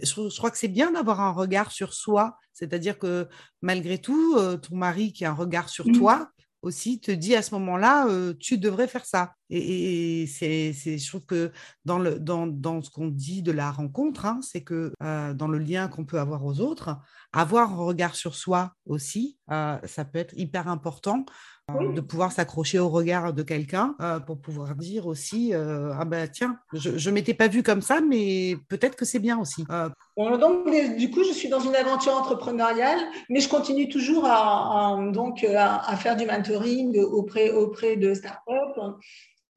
Je, 0.03 0.37
crois 0.37 0.51
que 0.51 0.59
c'est 0.59 0.67
bien 0.67 0.91
d'avoir 0.91 1.19
un 1.21 1.31
regard 1.31 1.71
sur 1.71 1.93
soi, 1.95 2.37
c'est-à-dire 2.53 2.99
que 2.99 3.27
malgré 3.63 3.97
tout, 3.97 4.37
ton 4.61 4.75
mari 4.75 5.11
qui 5.11 5.25
a 5.25 5.31
un 5.31 5.33
regard 5.33 5.69
sur 5.69 5.87
mmh. 5.87 5.93
toi, 5.93 6.29
aussi 6.67 6.99
te 6.99 7.11
dit 7.11 7.35
à 7.35 7.41
ce 7.41 7.53
moment-là, 7.55 8.07
tu 8.39 8.57
devrais 8.57 8.87
faire 8.87 9.05
ça. 9.05 9.36
Et, 9.49 10.27
c'est, 10.27 10.73
je 10.73 11.07
trouve 11.07 11.25
que 11.25 11.51
dans, 11.85 11.99
le, 11.99 12.19
dans, 12.19 12.47
dans 12.47 12.81
ce 12.81 12.89
qu'on 12.89 13.07
dit 13.07 13.41
de 13.41 13.51
la 13.51 13.71
rencontre, 13.71 14.25
hein, 14.25 14.39
c'est 14.41 14.63
que 14.63 14.91
dans 14.99 15.47
le 15.47 15.57
lien 15.57 15.87
qu'on 15.87 16.05
peut 16.05 16.19
avoir 16.19 16.45
aux 16.45 16.59
autres, 16.59 16.97
avoir 17.33 17.73
un 17.73 17.85
regard 17.85 18.15
sur 18.15 18.35
soi 18.35 18.73
aussi, 18.85 19.37
ça 19.49 20.05
peut 20.11 20.19
être 20.19 20.33
hyper 20.37 20.67
important 20.67 21.25
de 21.69 21.99
pouvoir 21.99 22.31
s'accrocher 22.31 22.79
au 22.79 22.87
regard 22.87 23.33
de 23.33 23.43
quelqu'un 23.43 23.93
pour 24.25 24.39
pouvoir 24.39 24.73
dire 24.75 25.05
aussi 25.05 25.53
ah 25.53 26.05
ben 26.05 26.29
tiens 26.31 26.57
je 26.71 27.09
ne 27.09 27.13
m'étais 27.13 27.33
pas 27.33 27.49
vue 27.49 27.61
comme 27.61 27.81
ça 27.81 27.99
mais 27.99 28.55
peut-être 28.69 28.95
que 28.95 29.03
c'est 29.03 29.19
bien 29.19 29.37
aussi 29.37 29.65
donc 30.15 30.97
du 30.97 31.11
coup 31.11 31.25
je 31.25 31.33
suis 31.33 31.49
dans 31.49 31.59
une 31.59 31.75
aventure 31.75 32.15
entrepreneuriale 32.15 32.99
mais 33.29 33.41
je 33.41 33.49
continue 33.49 33.89
toujours 33.89 34.23
à, 34.25 34.97
donc 35.11 35.43
à, 35.43 35.93
faire 35.97 36.15
du 36.15 36.25
mentoring 36.25 37.01
auprès 37.01 37.51
auprès 37.51 37.97
de 37.97 38.13
startups 38.13 38.79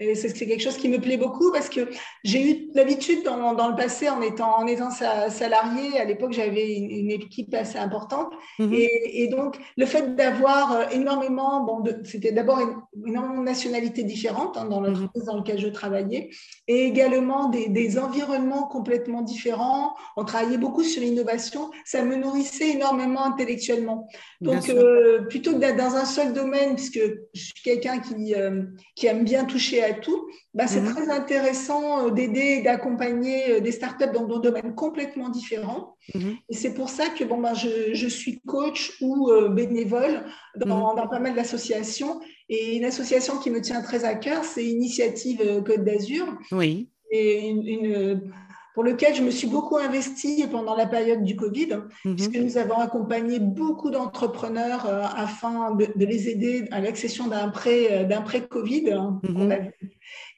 Et 0.00 0.14
c'est 0.14 0.32
quelque 0.32 0.62
chose 0.62 0.78
qui 0.78 0.88
me 0.88 0.98
plaît 0.98 1.18
beaucoup 1.18 1.52
parce 1.52 1.68
que 1.68 1.90
j'ai 2.24 2.50
eu 2.50 2.70
l'habitude 2.74 3.22
dans, 3.22 3.52
dans, 3.52 3.68
le 3.68 3.76
passé, 3.76 4.08
en 4.08 4.22
étant, 4.22 4.58
en 4.58 4.66
étant 4.66 4.90
salarié, 4.90 5.98
à 6.00 6.06
l'époque 6.06 6.32
j'avais 6.32 6.74
une, 6.74 7.10
équipe 7.10 7.52
assez 7.54 7.76
importante. 7.76 8.32
Mhm. 8.58 8.72
et, 8.72 9.22
et, 9.22 9.28
donc 9.28 9.58
le 9.76 9.84
fait 9.84 10.16
d'avoir 10.16 10.72
euh, 10.72 10.84
énormément, 10.92 11.64
bon, 11.64 11.84
c'était 12.04 12.32
d'abord 12.32 12.60
énormément 13.06 13.40
de 13.40 13.44
nationalités 13.44 14.02
différentes 14.02 14.56
hein, 14.56 14.64
dans 14.64 14.80
l'entreprise 14.80 15.24
dans 15.24 15.36
laquelle 15.36 15.58
je 15.58 15.68
travaillais, 15.68 16.30
et 16.66 16.84
également 16.86 17.50
des, 17.50 17.68
des, 17.68 17.98
environnements 17.98 18.68
complètement 18.68 19.20
différents. 19.20 19.94
On 20.16 20.24
travaillait 20.24 20.56
beaucoup 20.56 20.82
sur 20.82 21.02
l'innovation, 21.02 21.70
ça 21.84 22.02
me 22.02 22.16
nourrissait 22.16 22.70
énormément 22.70 23.24
intellectuellement. 23.24 24.08
Donc 24.40 24.70
euh, 24.70 25.22
plutôt 25.22 25.52
que 25.52 25.58
d'être 25.58 25.76
dans 25.76 25.94
un 25.94 26.06
seul 26.06 26.32
domaine, 26.32 26.74
puisque 26.74 27.00
je 27.34 27.40
suis 27.40 27.62
quelqu'un 27.62 27.98
qui, 27.98 28.34
euh, 28.34 28.62
qui 28.94 29.06
aime 29.06 29.24
bien 29.24 29.44
toucher 29.44 29.82
à 29.82 29.89
tout, 29.94 30.28
bah, 30.54 30.66
c'est 30.66 30.80
mhm. 30.80 30.94
très 30.94 31.10
intéressant 31.10 32.06
euh, 32.06 32.10
d'aider 32.10 32.58
et 32.58 32.62
d'accompagner 32.62 33.52
euh, 33.52 33.60
des 33.60 33.72
startups 33.72 34.12
dans 34.12 34.26
des 34.26 34.40
domaines 34.40 34.74
complètement 34.74 35.28
différents. 35.28 35.96
Mhm. 36.14 36.36
Et 36.48 36.54
c'est 36.54 36.74
pour 36.74 36.88
ça 36.88 37.08
que 37.08 37.24
bon, 37.24 37.38
bah, 37.38 37.54
je, 37.54 37.94
je 37.94 38.08
suis 38.08 38.40
coach 38.40 38.96
ou 39.00 39.30
euh, 39.30 39.48
bénévole 39.48 40.24
dans, 40.56 40.90
mhm. 40.90 40.96
dans, 40.96 41.08
pas 41.08 41.20
mal 41.20 41.34
d'associations. 41.34 42.20
Et 42.48 42.76
une 42.76 42.84
association 42.84 43.38
qui 43.38 43.50
me 43.50 43.60
tient 43.60 43.82
très 43.82 44.04
à 44.04 44.14
cœur, 44.14 44.44
c'est 44.44 44.64
Initiative 44.64 45.62
Côte 45.64 45.84
d'Azur. 45.84 46.26
Oui. 46.52 46.90
Et 47.12 47.48
une, 47.48 47.66
une 47.66 48.32
pour 48.80 48.88
lequel 48.88 49.14
je 49.14 49.20
me 49.20 49.30
suis 49.30 49.46
beaucoup 49.46 49.76
investie 49.76 50.46
pendant 50.50 50.74
la 50.74 50.86
période 50.86 51.22
du 51.22 51.36
Covid, 51.36 51.80
mhm. 52.06 52.16
puisque 52.16 52.36
nous 52.36 52.56
avons 52.56 52.78
accompagné 52.78 53.38
beaucoup 53.38 53.90
d'entrepreneurs 53.90 54.86
euh, 54.86 55.02
afin 55.02 55.74
de, 55.74 55.86
les 55.96 56.30
aider 56.30 56.64
à 56.70 56.80
l'accession 56.80 57.26
d'un 57.26 57.50
prêt, 57.50 57.88
euh, 57.90 58.04
d'un 58.04 58.22
prêt 58.22 58.40
Covid. 58.48 58.90
Hein, 58.92 59.20
mhm. 59.22 59.70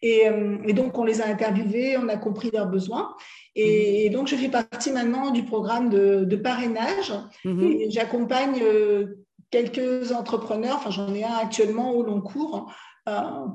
et, 0.03 0.29
euh, 0.29 0.59
et, 0.67 0.73
donc, 0.73 0.99
on 0.99 1.05
les 1.05 1.21
a 1.21 1.29
interviewés, 1.29 1.97
on 1.97 2.09
a 2.09 2.17
compris 2.17 2.51
leurs 2.53 2.67
besoins. 2.67 3.15
Et, 3.55 4.09
mhm. 4.09 4.13
donc, 4.13 4.27
je 4.27 4.35
fais 4.35 4.49
partie 4.49 4.91
maintenant 4.91 5.31
du 5.31 5.45
programme 5.45 5.89
de, 5.89 6.25
de 6.25 6.35
parrainage 6.35 7.13
et 7.45 7.91
j'accompagne 7.91 8.61
quelques 9.53 10.11
entrepreneurs, 10.11 10.79
enfin 10.79 10.91
j'en 10.91 11.15
ai 11.15 11.23
un 11.23 11.37
actuellement 11.41 11.93
au 11.93 12.03
long 12.03 12.21
cours, 12.21 12.73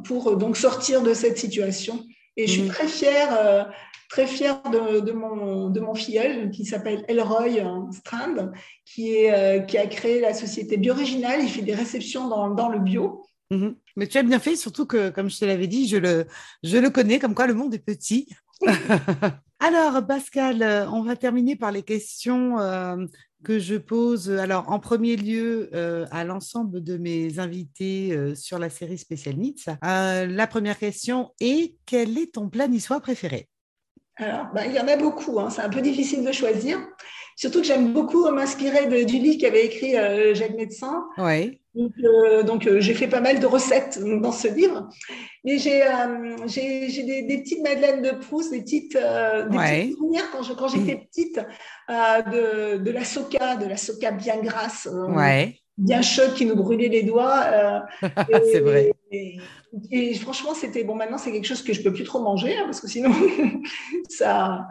pour 0.05 0.37
donc 0.37 0.55
sortir 0.55 1.01
de 1.01 1.13
cette 1.13 1.37
situation. 1.37 2.05
Et 2.37 2.47
je 2.47 2.51
suis 2.51 2.67
très 2.67 2.87
fière 2.87 3.67
très 4.09 4.27
fière 4.27 4.61
de, 4.71 5.11
mon, 5.11 5.69
de 5.69 5.79
mon 5.79 5.93
filleul 5.93 6.51
qui 6.51 6.65
s'appelle 6.65 7.03
Elroy 7.07 7.61
Strand, 7.91 8.51
qui, 8.85 9.15
est, 9.15 9.33
euh, 9.33 9.59
qui 9.59 9.77
a 9.77 9.87
créé 9.87 10.21
la 10.21 10.33
société 10.33 10.77
Bioriginal. 10.77 11.41
Il 11.41 11.49
fait 11.49 11.61
des 11.61 11.75
réceptions 11.75 12.27
dans, 12.27 12.49
dans 12.49 12.69
le 12.69 12.79
bio. 12.79 13.25
Mhm. 13.51 13.75
Mais 13.95 14.07
tu 14.07 14.17
as 14.17 14.23
bien 14.23 14.39
fait, 14.39 14.55
surtout 14.55 14.85
que, 14.85 15.09
comme 15.09 15.29
je 15.29 15.39
te 15.39 15.45
l'avais 15.45 15.67
dit, 15.67 15.87
je 15.87 15.97
le, 15.97 16.25
je 16.63 16.77
le 16.77 16.89
connais, 16.89 17.19
comme 17.19 17.35
quoi 17.35 17.47
le 17.47 17.53
monde 17.53 17.73
est 17.73 17.79
petit. 17.79 18.27
Alors, 19.59 20.05
Pascal, 20.05 20.61
euh, 20.61 20.89
on 20.89 21.01
va 21.01 21.15
terminer 21.15 21.55
par 21.55 21.71
les 21.71 21.83
questions 21.83 22.59
euh, 22.59 22.95
que 23.43 23.59
je 23.59 23.75
pose. 23.75 24.31
Alors, 24.31 24.71
en 24.71 24.79
premier 24.79 25.15
lieu, 25.15 25.69
à 26.11 26.23
l'ensemble 26.23 26.83
de 26.83 26.97
mes 26.97 27.39
invités 27.39 28.35
sur 28.35 28.59
la 28.59 28.69
série 28.69 28.97
Spécial 28.97 29.35
Needs. 29.35 29.65
la 29.81 30.47
première 30.47 30.77
question 30.77 31.31
est 31.39 31.75
quel 31.85 32.17
est 32.17 32.33
ton 32.33 32.49
plat 32.49 32.67
niçois 32.67 32.99
préféré? 32.99 33.47
Alors, 34.17 34.47
ben, 34.53 34.65
il 34.65 34.73
y 34.73 34.79
en 34.79 34.87
a 34.87 34.97
beaucoup, 34.97 35.39
hein. 35.39 35.49
c'est 35.49 35.61
un 35.61 35.69
peu 35.69 35.81
difficile 35.81 36.25
de 36.25 36.31
choisir. 36.31 36.79
Surtout 37.35 37.61
que 37.61 37.67
j'aime 37.67 37.93
beaucoup 37.93 38.27
m'inspirer 38.31 38.87
du 39.05 39.19
livre 39.19 39.39
qu'avait 39.39 39.67
écrit 39.67 39.95
euh, 39.95 40.33
Jacques 40.33 40.55
Médecin. 40.55 41.05
Oui. 41.19 41.61
Donc, 41.77 42.65
euh, 42.67 42.75
euh, 42.75 42.79
j'ai 42.79 42.93
fait 42.93 43.07
pas 43.07 43.21
mal 43.21 43.39
de 43.39 43.45
recettes 43.45 43.99
dans 44.21 44.31
ce 44.31 44.47
livre. 44.47 44.89
Mais 45.45 45.57
j'ai 45.57 45.83
des, 47.03 47.21
des, 47.23 47.37
petites 47.37 47.61
madeleines 47.63 48.01
de 48.01 48.11
Proust, 48.11 48.51
des 48.51 48.61
petites, 48.61 48.93
des 48.93 49.93
souvenirs 49.93 50.29
quand, 50.31 50.43
quand 50.55 50.67
j'étais 50.67 50.95
mm. 50.95 51.05
petite 51.05 51.39
de, 51.87 52.77
de, 52.77 52.91
la 52.91 53.05
soca, 53.05 53.55
de 53.55 53.65
la 53.65 53.77
soca 53.77 54.11
bien 54.11 54.37
grasse. 54.37 54.89
Ouais 55.09 55.55
bien 55.79 56.01
chaude 56.01 56.33
qui 56.33 56.43
nous 56.47 56.55
brûlait 56.55 56.87
les 56.87 57.03
doigts. 57.03 57.85
c'est 58.51 58.61
vrai. 58.61 58.91
Et 59.91 60.15
franchement, 60.15 60.55
c'était 60.55 60.83
bon. 60.83 60.95
Maintenant, 60.95 61.19
c'est 61.19 61.31
quelque 61.31 61.45
chose 61.45 61.61
que 61.61 61.71
je 61.71 61.83
peux 61.83 61.93
plus 61.93 62.03
trop 62.03 62.19
manger 62.19 62.57
hein, 62.57 62.63
parce 62.65 62.81
que 62.81 62.87
sinon, 62.87 63.11
ça. 64.09 64.67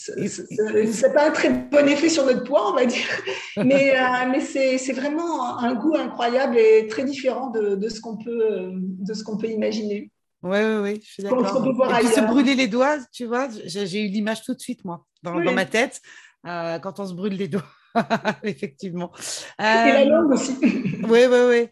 C'est 0.00 1.14
pas 1.14 1.28
un 1.28 1.30
très 1.30 1.50
bon 1.50 1.86
effet 1.88 2.08
sur 2.08 2.24
notre 2.24 2.44
poids, 2.44 2.70
on 2.70 2.74
va 2.74 2.86
dire, 2.86 3.06
mais, 3.56 3.96
euh, 3.96 4.28
mais 4.30 4.40
c'est 4.40 4.92
vraiment 4.92 5.58
un 5.58 5.74
goût 5.74 5.96
incroyable 5.96 6.56
et 6.56 6.86
très 6.88 7.04
différent 7.04 7.50
de, 7.50 7.74
de 7.74 7.88
ce 7.88 8.00
qu'on 8.00 8.16
peut, 8.16 8.70
de 8.72 9.14
ce 9.14 9.22
qu'on 9.24 9.36
peut 9.36 9.48
imaginer. 9.48 10.10
Oui, 10.42 10.58
oui, 10.58 10.76
oui, 10.82 11.00
je 11.04 11.12
suis 11.12 11.22
d'accord. 11.22 11.66
Et 11.66 12.04
puis 12.04 12.06
se 12.08 12.20
brûler 12.20 12.54
les 12.54 12.66
doigts, 12.66 12.96
tu 13.12 13.26
vois, 13.26 13.48
j'ai 13.64 14.02
eu 14.02 14.08
l'image 14.08 14.42
tout 14.42 14.54
de 14.54 14.60
suite, 14.60 14.84
moi, 14.84 15.04
dans, 15.22 15.38
dans 15.38 15.52
ma 15.52 15.66
tête, 15.66 16.00
euh, 16.46 16.78
quand 16.78 16.98
on 16.98 17.06
se 17.06 17.14
brûle 17.14 17.34
les 17.34 17.48
doigts. 17.48 17.64
Effectivement. 18.44 19.10
Et 19.58 19.62
la 19.62 20.04
langue 20.04 20.32
aussi. 20.32 20.56
oui, 20.62 21.26
oui, 21.28 21.38
oui. 21.48 21.68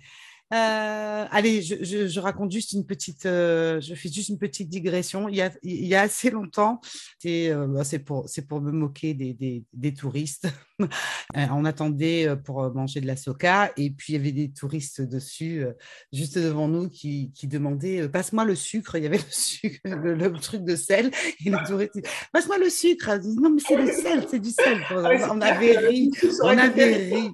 Euh, 0.55 1.27
allez, 1.31 1.61
je, 1.61 2.21
raconte 2.21 2.51
juste 2.51 2.73
une 2.73 2.87
petite, 2.87 3.27
euh, 3.27 3.83
je 3.83 3.95
fais 3.95 4.09
juste 4.09 4.31
une 4.31 4.39
petite 4.39 4.71
digression. 4.71 5.29
Il 5.29 5.37
y 5.37 5.43
a, 5.43 5.51
il 5.63 5.87
y 5.87 5.95
a 5.95 6.03
assez 6.03 6.31
longtemps, 6.31 6.81
c'est 7.19 7.51
euh, 7.51 7.67
bah, 7.67 7.83
pour, 8.05 8.27
pour 8.49 8.61
me 8.63 8.73
moquer 8.73 9.13
des, 9.13 9.35
des, 9.35 9.65
des 9.75 9.93
touristes. 9.93 10.49
on 11.35 11.65
attendait 11.65 12.35
pour 12.45 12.73
manger 12.73 13.01
de 13.01 13.07
la 13.07 13.17
soca 13.17 13.73
et 13.77 13.91
puis 13.91 14.13
il 14.13 14.17
y 14.17 14.19
avait 14.19 14.33
des 14.33 14.51
touristes 14.53 15.03
dessus, 15.03 15.67
juste 16.13 16.39
devant 16.39 16.69
nous, 16.69 16.89
qui, 16.89 17.33
qui 17.35 17.49
demandaient 17.49 18.09
passe-moi 18.09 18.45
le 18.45 18.55
sucre. 18.55 18.97
Il 18.97 19.03
y 19.03 19.07
avait 19.07 19.19
le 19.19 19.25
sucre, 19.29 19.81
le, 19.85 20.33
truc 20.39 20.65
de 20.65 20.77
sel 20.77 21.11
et 21.45 21.51
les 21.51 21.59
touristes 21.67 22.01
passe-moi 22.33 22.59
le 22.59 22.71
sucre. 22.71 23.19
non 23.25 23.51
mais 23.51 23.61
c'est 23.67 23.77
le 23.77 23.93
sel, 23.93 24.27
c'est 24.31 24.39
du 24.39 24.51
sel. 24.51 24.81
Ah 24.91 25.29
on, 25.31 25.41
avait 25.41 25.77
ri, 25.79 26.11
on 26.43 26.57
avait 26.57 27.13
ri. 27.13 27.31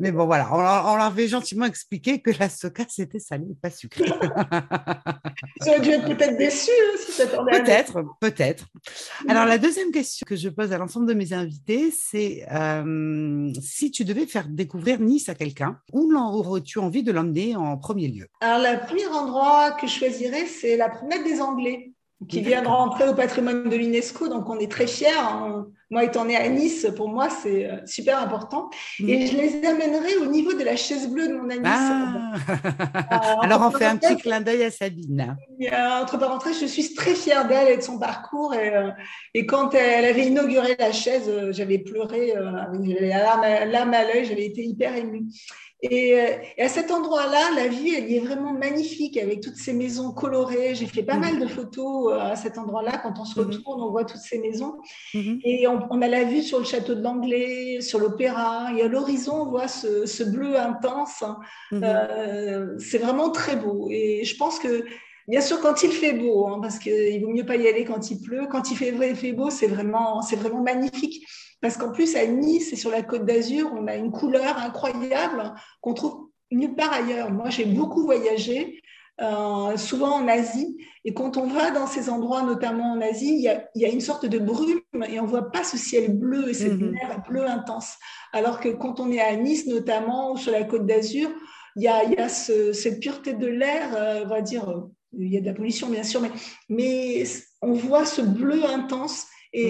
Mais 0.00 0.12
bon, 0.12 0.26
voilà, 0.26 0.48
on, 0.52 0.56
on, 0.56 0.96
leur 0.96 1.06
avait 1.06 1.28
gentiment 1.28 1.66
expliqué 1.66 2.20
que 2.20 2.30
la 2.38 2.48
soca, 2.56 2.84
c'était 2.88 3.18
salé, 3.18 3.46
pas 3.60 3.70
sucré. 3.70 4.04
Ils 4.04 5.68
auraient 5.68 5.80
dû 5.80 5.90
être 5.90 6.06
peut-être 6.06 6.36
déçus 6.36 6.70
hein, 6.70 6.96
si 6.98 7.12
ça 7.12 7.26
Peut-être, 7.26 8.04
peut-être. 8.20 8.66
Alors, 9.28 9.44
la 9.46 9.58
deuxième 9.58 9.90
question 9.90 10.24
que 10.26 10.36
je 10.36 10.48
pose 10.48 10.72
à 10.72 10.78
l'ensemble 10.78 11.06
de 11.06 11.14
mes 11.14 11.32
invités, 11.32 11.90
c'est 11.90 12.46
euh, 12.52 13.52
si 13.60 13.90
tu 13.90 14.04
devais 14.04 14.26
faire 14.26 14.48
découvrir 14.48 15.00
Nice 15.00 15.28
à 15.28 15.34
quelqu'un, 15.34 15.78
où 15.92 16.12
aurais-tu 16.14 16.78
envie 16.78 17.02
de 17.02 17.12
l'emmener 17.12 17.56
en 17.56 17.76
premier 17.76 18.08
lieu? 18.08 18.28
Alors, 18.40 18.60
le 18.60 18.86
premier 18.86 19.06
endroit 19.06 19.72
que 19.72 19.86
je 19.86 19.92
choisirais, 19.92 20.46
c'est 20.46 20.76
la 20.76 20.88
promenade 20.88 21.24
des 21.24 21.40
Anglais 21.40 21.92
qui 22.28 22.40
vient 22.40 22.62
de 22.62 22.68
rentrer 22.68 23.08
au 23.08 23.14
patrimoine 23.14 23.68
de 23.68 23.76
l'UNESCO, 23.76 24.28
donc 24.28 24.48
on 24.48 24.58
est 24.58 24.70
très 24.70 24.86
fiers. 24.86 25.08
Hein. 25.18 25.66
Moi, 25.90 26.04
étant 26.04 26.24
née 26.24 26.36
à 26.36 26.48
Nice, 26.48 26.86
pour 26.96 27.08
moi, 27.08 27.28
c'est 27.28 27.66
euh, 27.66 27.76
super 27.84 28.18
important. 28.18 28.70
Mm. 28.98 29.08
Et 29.10 29.26
je 29.26 29.36
les 29.36 29.66
amènerai 29.66 30.16
au 30.16 30.26
niveau 30.26 30.54
de 30.54 30.64
la 30.64 30.74
chaise 30.74 31.06
bleue 31.06 31.28
de 31.28 31.34
mon 31.34 31.50
amie. 31.50 31.62
Ah. 31.64 32.32
Euh, 33.12 33.34
Alors, 33.42 33.60
on 33.62 33.70
fait 33.70 33.84
un 33.84 33.96
petit 33.96 34.16
clin 34.16 34.40
d'œil 34.40 34.64
à 34.64 34.70
Sabine. 34.70 35.36
entre 36.00 36.18
parenthèses, 36.18 36.60
je 36.60 36.66
suis 36.66 36.94
très 36.94 37.14
fière 37.14 37.46
d'elle 37.46 37.68
et 37.68 37.76
de 37.76 37.82
son 37.82 37.98
parcours. 37.98 38.54
Et, 38.54 38.74
euh, 38.74 38.90
et, 39.34 39.44
quand 39.44 39.74
elle 39.74 40.04
avait 40.04 40.26
inauguré 40.26 40.76
la 40.78 40.92
chaise, 40.92 41.30
j'avais 41.50 41.78
pleuré, 41.78 42.32
j'avais 42.82 43.08
la 43.08 43.64
larme 43.66 43.94
à 43.94 44.04
l'œil, 44.04 44.24
j'avais 44.24 44.46
été 44.46 44.64
hyper 44.64 44.96
émue. 44.96 45.24
Euh, 45.84 45.88
et, 46.56 46.62
à 46.62 46.68
cet 46.68 46.90
endroit-là, 46.90 47.50
la 47.56 47.68
vie, 47.68 47.94
elle 47.94 48.12
est 48.12 48.20
vraiment 48.20 48.52
magnifique 48.52 49.16
avec 49.16 49.40
toutes 49.40 49.56
ces 49.56 49.72
maisons 49.72 50.12
colorées. 50.12 50.74
J'ai 50.74 50.86
fait 50.86 51.02
pas 51.02 51.16
mal 51.16 51.40
de 51.40 51.46
photos 51.46 52.12
euh, 52.12 52.18
à 52.18 52.36
cet 52.36 52.58
endroit-là. 52.58 52.98
Quand 52.98 53.14
on 53.18 53.24
se 53.24 53.38
mhm. 53.40 53.46
retourne, 53.46 53.82
on 53.82 53.90
voit 53.90 54.04
toutes 54.04 54.20
ces 54.20 54.38
maisons. 54.38 54.76
Mhm. 55.14 55.40
Et 55.44 55.66
on, 55.66 56.02
a 56.02 56.08
la 56.08 56.24
vue 56.24 56.42
sur 56.42 56.58
le 56.58 56.64
château 56.64 56.94
de 56.94 57.02
l'Anglais, 57.02 57.80
sur 57.80 57.98
l'opéra. 57.98 58.72
Et 58.76 58.82
à 58.82 58.88
l'horizon, 58.88 59.42
on 59.42 59.50
voit 59.50 59.68
ce, 59.68 60.22
bleu 60.22 60.56
intense. 60.56 61.24
Mhm. 61.72 61.82
Euh, 61.84 62.78
c'est 62.78 62.98
vraiment 62.98 63.30
très 63.30 63.56
beau. 63.56 63.88
Et 63.90 64.24
je 64.24 64.36
pense 64.36 64.58
que 64.58 64.84
Bien 65.28 65.40
sûr, 65.40 65.60
quand 65.60 65.84
il 65.84 65.92
fait 65.92 66.14
beau, 66.14 66.48
hein, 66.48 66.58
parce 66.60 66.80
qu'il 66.80 67.24
vaut 67.24 67.30
mieux 67.30 67.46
pas 67.46 67.54
y 67.54 67.68
aller 67.68 67.84
quand 67.84 68.10
il 68.10 68.20
pleut. 68.20 68.48
Quand 68.50 68.72
il 68.72 68.76
fait, 68.76 68.88
il 68.88 69.14
fait 69.14 69.32
beau, 69.32 69.50
c'est 69.50 69.68
vraiment, 69.68 70.20
c'est 70.20 70.34
vraiment 70.34 70.62
magnifique. 70.62 71.24
Parce 71.62 71.76
qu'en 71.76 71.92
plus, 71.92 72.16
à 72.16 72.26
Nice 72.26 72.72
et 72.72 72.76
sur 72.76 72.90
la 72.90 73.02
côte 73.02 73.24
d'Azur, 73.24 73.72
on 73.72 73.86
a 73.86 73.94
une 73.94 74.10
couleur 74.10 74.58
incroyable 74.58 75.54
qu'on 75.80 75.94
trouve 75.94 76.28
nulle 76.50 76.74
part 76.74 76.92
ailleurs. 76.92 77.30
Moi, 77.30 77.50
j'ai 77.50 77.64
beaucoup 77.64 78.02
voyagé, 78.02 78.82
euh, 79.20 79.76
souvent 79.76 80.16
en 80.16 80.26
Asie. 80.26 80.76
Et 81.04 81.14
quand 81.14 81.36
on 81.36 81.46
va 81.46 81.70
dans 81.70 81.86
ces 81.86 82.10
endroits, 82.10 82.42
notamment 82.42 82.92
en 82.92 83.00
Asie, 83.00 83.36
il 83.36 83.80
y 83.80 83.86
a, 83.86 83.88
une 83.88 84.00
sorte 84.00 84.26
de 84.26 84.38
brume 84.40 84.80
et 85.08 85.20
on 85.20 85.22
ne 85.22 85.28
voit 85.28 85.52
pas 85.52 85.62
ce 85.62 85.76
ciel 85.76 86.18
bleu 86.18 86.48
et 86.48 86.54
cette 86.54 86.80
mer 86.80 87.16
mhm. 87.16 87.22
bleu 87.28 87.46
intense. 87.46 87.94
Alors 88.32 88.58
que 88.58 88.68
quand 88.68 88.98
on 88.98 89.12
est 89.12 89.20
à 89.20 89.36
Nice, 89.36 89.68
notamment, 89.68 90.32
ou 90.32 90.36
sur 90.36 90.50
la 90.50 90.64
côte 90.64 90.84
d'Azur, 90.84 91.30
il 91.76 91.82
y 91.82 91.88
a, 91.88 92.28
cette 92.28 92.98
pureté 92.98 93.34
de 93.34 93.46
l'air, 93.46 93.94
euh, 93.94 94.22
on 94.24 94.28
va 94.28 94.40
dire, 94.40 94.68
euh, 94.68 94.90
il 95.16 95.32
y 95.32 95.36
a 95.36 95.40
de 95.40 95.46
la 95.46 95.54
pollution 95.54 95.88
bien 95.88 96.02
sûr, 96.02 96.20
mais, 96.20 96.30
mais 96.68 97.24
on 97.60 97.72
voit 97.72 98.04
ce 98.04 98.20
bleu 98.20 98.64
intense 98.64 99.26
Mhm. 99.54 99.60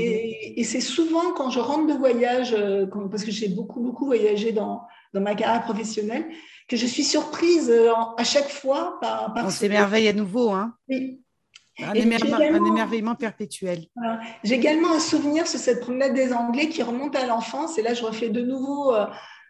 Et, 0.56 0.64
c'est 0.64 0.80
souvent 0.80 1.32
quand 1.32 1.50
je 1.50 1.58
rentre 1.58 1.86
de 1.86 1.98
voyage, 1.98 2.54
euh, 2.54 2.86
parce 3.10 3.24
que 3.24 3.30
j'ai 3.30 3.48
beaucoup, 3.48 3.80
beaucoup 3.80 4.06
voyagé 4.06 4.52
dans, 4.52 4.82
dans 5.12 5.20
ma 5.20 5.34
carrière 5.34 5.62
professionnelle, 5.62 6.24
que 6.68 6.76
je 6.76 6.86
suis 6.86 7.04
surprise 7.04 7.68
euh, 7.70 7.90
à 8.16 8.24
chaque 8.24 8.48
fois 8.48 8.98
par. 9.00 9.34
par 9.34 9.46
On 9.46 9.50
s'émerveille 9.50 10.08
à 10.08 10.12
nouveau. 10.12 10.50
Hein 10.50 10.74
oui. 10.88 11.20
Un, 11.80 11.94
émerveillement 11.94 13.14
perpétuel. 13.14 13.86
J'ai 14.44 14.56
également 14.56 14.92
un 14.92 15.00
souvenir 15.00 15.46
sur 15.46 15.58
cette 15.58 15.80
promenade 15.80 16.12
des 16.12 16.32
Anglais 16.34 16.68
qui 16.68 16.82
remonte 16.82 17.16
à 17.16 17.26
l'enfance. 17.26 17.78
Et 17.78 17.82
là, 17.82 17.94
je 17.94 18.04
refais 18.04 18.28
de 18.28 18.42
nouveau 18.42 18.92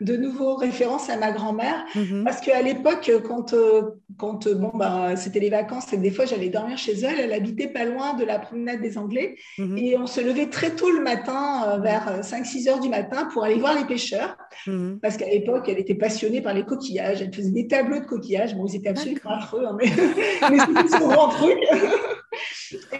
de 0.00 0.16
nouveau 0.16 0.56
référence 0.56 1.08
à 1.10 1.16
ma 1.16 1.32
grand-mère. 1.32 1.84
Mhm. 1.94 2.24
Parce 2.24 2.40
qu'à 2.40 2.62
l'époque, 2.62 3.10
quand, 3.24 3.52
euh, 3.52 3.82
quand 4.18 4.46
euh, 4.46 4.54
bon, 4.54 4.70
bah, 4.74 5.16
c'était 5.16 5.40
les 5.40 5.50
vacances 5.50 5.92
et 5.92 5.96
des 5.96 6.10
fois 6.10 6.24
j'allais 6.24 6.48
dormir 6.48 6.78
chez 6.78 6.92
elle, 6.92 7.20
elle 7.20 7.32
habitait 7.32 7.68
pas 7.68 7.84
loin 7.84 8.14
de 8.14 8.24
la 8.24 8.38
promenade 8.38 8.80
des 8.80 8.98
Anglais. 8.98 9.36
Mhm. 9.58 9.78
Et 9.78 9.96
on 9.96 10.06
se 10.06 10.20
levait 10.20 10.48
très 10.48 10.70
tôt 10.70 10.90
le 10.90 11.02
matin, 11.02 11.64
euh, 11.68 11.78
vers 11.78 12.22
5-6 12.22 12.68
heures 12.68 12.80
du 12.80 12.88
matin, 12.88 13.28
pour 13.32 13.44
aller 13.44 13.58
voir 13.58 13.74
les 13.74 13.84
pêcheurs. 13.84 14.36
Mhm. 14.66 14.98
Parce 15.00 15.16
qu'à 15.16 15.28
l'époque, 15.28 15.68
elle 15.68 15.78
était 15.78 15.94
passionnée 15.94 16.40
par 16.40 16.54
les 16.54 16.64
coquillages. 16.64 17.22
Elle 17.22 17.34
faisait 17.34 17.50
des 17.50 17.66
tableaux 17.66 18.00
de 18.00 18.06
coquillages. 18.06 18.54
Bon, 18.54 18.66
ils 18.66 18.76
étaient 18.76 18.90
absolument 18.90 19.30
affreux, 19.30 19.64
hein, 19.66 19.76
mais, 19.78 19.86
mais 20.50 20.58
c'était 20.58 20.98
son 20.98 21.08
grand 21.08 21.28
truc. 21.28 21.58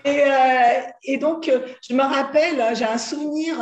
Et, 0.05 0.23
et, 1.05 1.17
donc, 1.17 1.51
je 1.89 1.95
me 1.95 2.03
rappelle, 2.03 2.75
j'ai 2.75 2.85
un 2.85 2.99
souvenir 2.99 3.57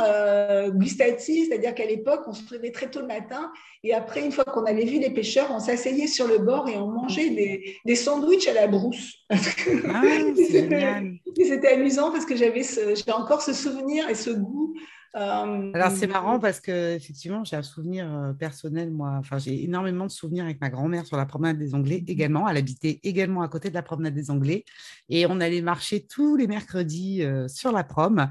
gustatif, 0.73 1.47
c'est-à-dire 1.47 1.75
qu'à 1.75 1.85
l'époque, 1.85 2.21
on 2.27 2.33
se 2.33 2.41
levait 2.53 2.71
très 2.71 2.89
tôt 2.89 3.01
le 3.01 3.07
matin 3.07 3.51
et 3.83 3.93
après, 3.93 4.23
une 4.23 4.31
fois 4.31 4.43
qu'on 4.43 4.65
avait 4.65 4.85
vu 4.85 4.99
les 4.99 5.09
pêcheurs, 5.09 5.47
on 5.49 5.59
s'asseyait 5.59 6.05
sur 6.05 6.27
le 6.27 6.37
bord 6.37 6.69
et 6.69 6.77
on 6.77 6.87
mangeait 6.87 7.31
des, 7.31 7.77
des 7.83 7.95
sandwichs 7.95 8.47
à 8.47 8.53
la 8.53 8.67
brousse. 8.67 9.15
Ah, 9.29 9.37
c'était 10.35 11.67
amusant 11.67 12.11
parce 12.11 12.25
que 12.25 12.35
j'avais 12.35 12.61
j'ai 12.63 13.11
encore 13.11 13.41
ce 13.41 13.53
souvenir 13.53 14.07
et 14.07 14.15
ce 14.15 14.29
goût. 14.29 14.75
Euh, 15.15 15.71
Alors 15.73 15.91
c'est 15.91 16.07
marrant 16.07 16.39
parce 16.39 16.61
que 16.61 16.95
effectivement 16.95 17.43
j'ai 17.43 17.57
un 17.57 17.63
souvenir 17.63 18.33
personnel 18.39 18.91
moi. 18.91 19.15
Enfin 19.19 19.37
j'ai 19.39 19.63
énormément 19.63 20.05
de 20.05 20.11
souvenirs 20.11 20.45
avec 20.45 20.61
ma 20.61 20.69
grand-mère 20.69 21.05
sur 21.05 21.17
la 21.17 21.25
promenade 21.25 21.57
des 21.57 21.75
Anglais 21.75 21.99
mhm. 21.99 22.05
également. 22.07 22.47
Elle 22.47 22.57
habitait 22.57 22.99
également 23.03 23.41
à 23.41 23.49
côté 23.49 23.69
de 23.69 23.73
la 23.73 23.83
promenade 23.83 24.13
des 24.13 24.31
Anglais 24.31 24.63
et 25.09 25.25
on 25.25 25.39
allait 25.41 25.61
marcher 25.61 26.05
tous 26.05 26.37
les 26.37 26.47
mercredis 26.47 27.23
euh, 27.23 27.47
sur 27.47 27.71
la 27.71 27.83
prom. 27.83 28.29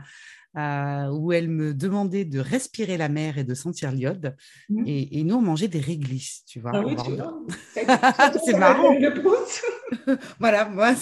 Euh, 0.57 1.07
où 1.11 1.31
elle 1.31 1.49
me 1.49 1.73
demandait 1.73 2.25
de 2.25 2.41
respirer 2.41 2.97
la 2.97 3.09
mer 3.09 3.39
et 3.39 3.45
de 3.45 3.55
sentir 3.55 3.93
l'iode. 3.93 4.35
Mmh. 4.69 4.83
Et, 4.85 5.23
nous, 5.23 5.37
on 5.37 5.43
mangeait 5.43 5.69
des 5.69 5.79
réglisses, 5.79 6.43
tu 6.45 6.59
vois. 6.59 6.73
Ah 6.75 6.83
oui, 6.85 6.97
c'est 8.45 8.59
marrant. 8.59 8.93
voilà, 10.41 10.69
moi, 10.69 10.95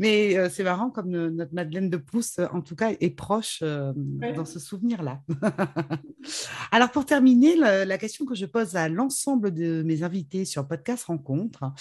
mais 0.00 0.36
euh, 0.36 0.48
c'est 0.50 0.64
marrant 0.64 0.90
comme 0.90 1.10
notre 1.10 1.54
Madeleine 1.54 1.90
de 1.90 1.96
Pouce, 1.96 2.40
en 2.52 2.60
tout 2.60 2.74
cas, 2.74 2.90
est 2.98 3.10
proche 3.10 3.60
euh, 3.62 3.92
dans 4.34 4.44
ce 4.44 4.58
souvenir-là. 4.58 5.22
Alors, 6.72 6.90
pour 6.90 7.06
terminer, 7.06 7.54
la, 7.54 7.98
question 7.98 8.24
que 8.24 8.34
je 8.34 8.46
pose 8.46 8.74
à 8.74 8.88
l'ensemble 8.88 9.54
de 9.54 9.84
mes 9.84 10.02
invités 10.02 10.44
sur 10.44 10.66
Podcast 10.66 11.04
Rencontre, 11.04 11.72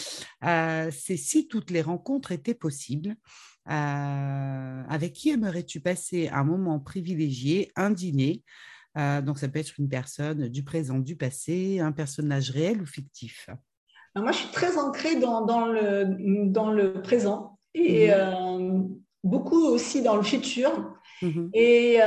c'est 0.44 1.18
si 1.18 1.48
toutes 1.48 1.72
les 1.72 1.82
rencontres 1.82 2.32
étaient 2.32 2.54
possibles, 2.54 3.16
euh, 3.70 4.84
avec 4.90 5.14
qui 5.14 5.30
aimerais-tu 5.30 5.80
passer 5.80 6.30
un 6.30 6.44
moment 6.44 6.80
privilégié, 6.80 7.72
un 7.76 7.90
dîner? 7.90 8.44
Euh, 8.98 9.22
Donc, 9.22 9.38
ça 9.38 9.48
peut 9.48 9.60
être 9.60 9.74
une 9.80 9.90
personne 9.90 10.48
du 10.48 10.64
présent, 10.64 11.00
du 11.00 11.16
passé, 11.16 11.80
un 11.80 11.92
personnage 11.92 12.50
réel 12.52 12.82
ou 12.82 12.86
fictif? 12.86 13.50
moi, 14.16 14.32
je 14.32 14.38
suis 14.38 14.52
très 14.52 14.78
ancrée 14.78 15.20
dans, 15.20 15.46
dans, 15.46 15.68
le, 15.68 16.50
dans 16.50 16.72
le 16.72 17.02
présent 17.02 17.60
et 17.76 18.08
mmh 18.08 18.14
euh, 18.14 18.84
beaucoup 19.24 19.66
aussi 19.66 20.02
dans 20.02 20.16
le 20.16 20.24
futur. 20.24 20.97
Mmh 21.22 21.50
et 21.54 22.00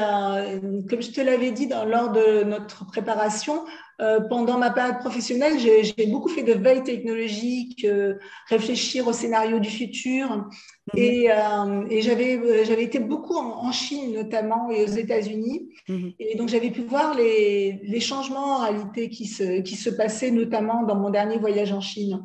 comme 0.88 1.02
je 1.02 1.10
te 1.10 1.20
l'avais 1.20 1.50
dit 1.50 1.66
dans, 1.66 1.84
lors 1.84 2.12
de 2.12 2.44
notre 2.44 2.86
préparation, 2.86 3.64
euh, 4.00 4.20
pendant 4.20 4.56
ma 4.56 4.70
période 4.70 4.98
professionnelle, 5.00 5.58
j'ai 5.58 6.06
beaucoup 6.06 6.28
fait 6.28 6.42
de 6.42 6.54
veille 6.54 6.82
technologique, 6.82 7.84
euh, 7.84 8.14
réfléchir 8.48 9.06
au 9.06 9.12
scénario 9.12 9.58
du 9.58 9.68
futur. 9.68 10.30
Mhm. 10.30 10.48
Et, 10.96 11.30
euh, 11.30 11.84
et 11.90 12.00
j'avais 12.00 12.82
été 12.82 12.98
beaucoup 12.98 13.36
en, 13.36 13.70
Chine 13.72 14.14
notamment 14.14 14.70
et 14.70 14.82
aux 14.84 14.88
États-Unis. 14.88 15.68
Mhm. 15.88 16.12
Et 16.18 16.36
donc 16.36 16.48
j'avais 16.48 16.70
pu 16.70 16.80
voir 16.80 17.14
les, 17.14 17.80
les, 17.82 18.00
changements 18.00 18.56
en 18.56 18.62
réalité 18.62 19.10
qui 19.10 19.26
se, 19.26 19.60
qui 19.60 19.76
se 19.76 19.90
passaient 19.90 20.30
notamment 20.30 20.82
dans 20.84 20.96
mon 20.96 21.10
dernier 21.10 21.36
voyage 21.36 21.72
en 21.72 21.80
Chine. 21.80 22.24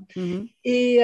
Et, 0.63 1.02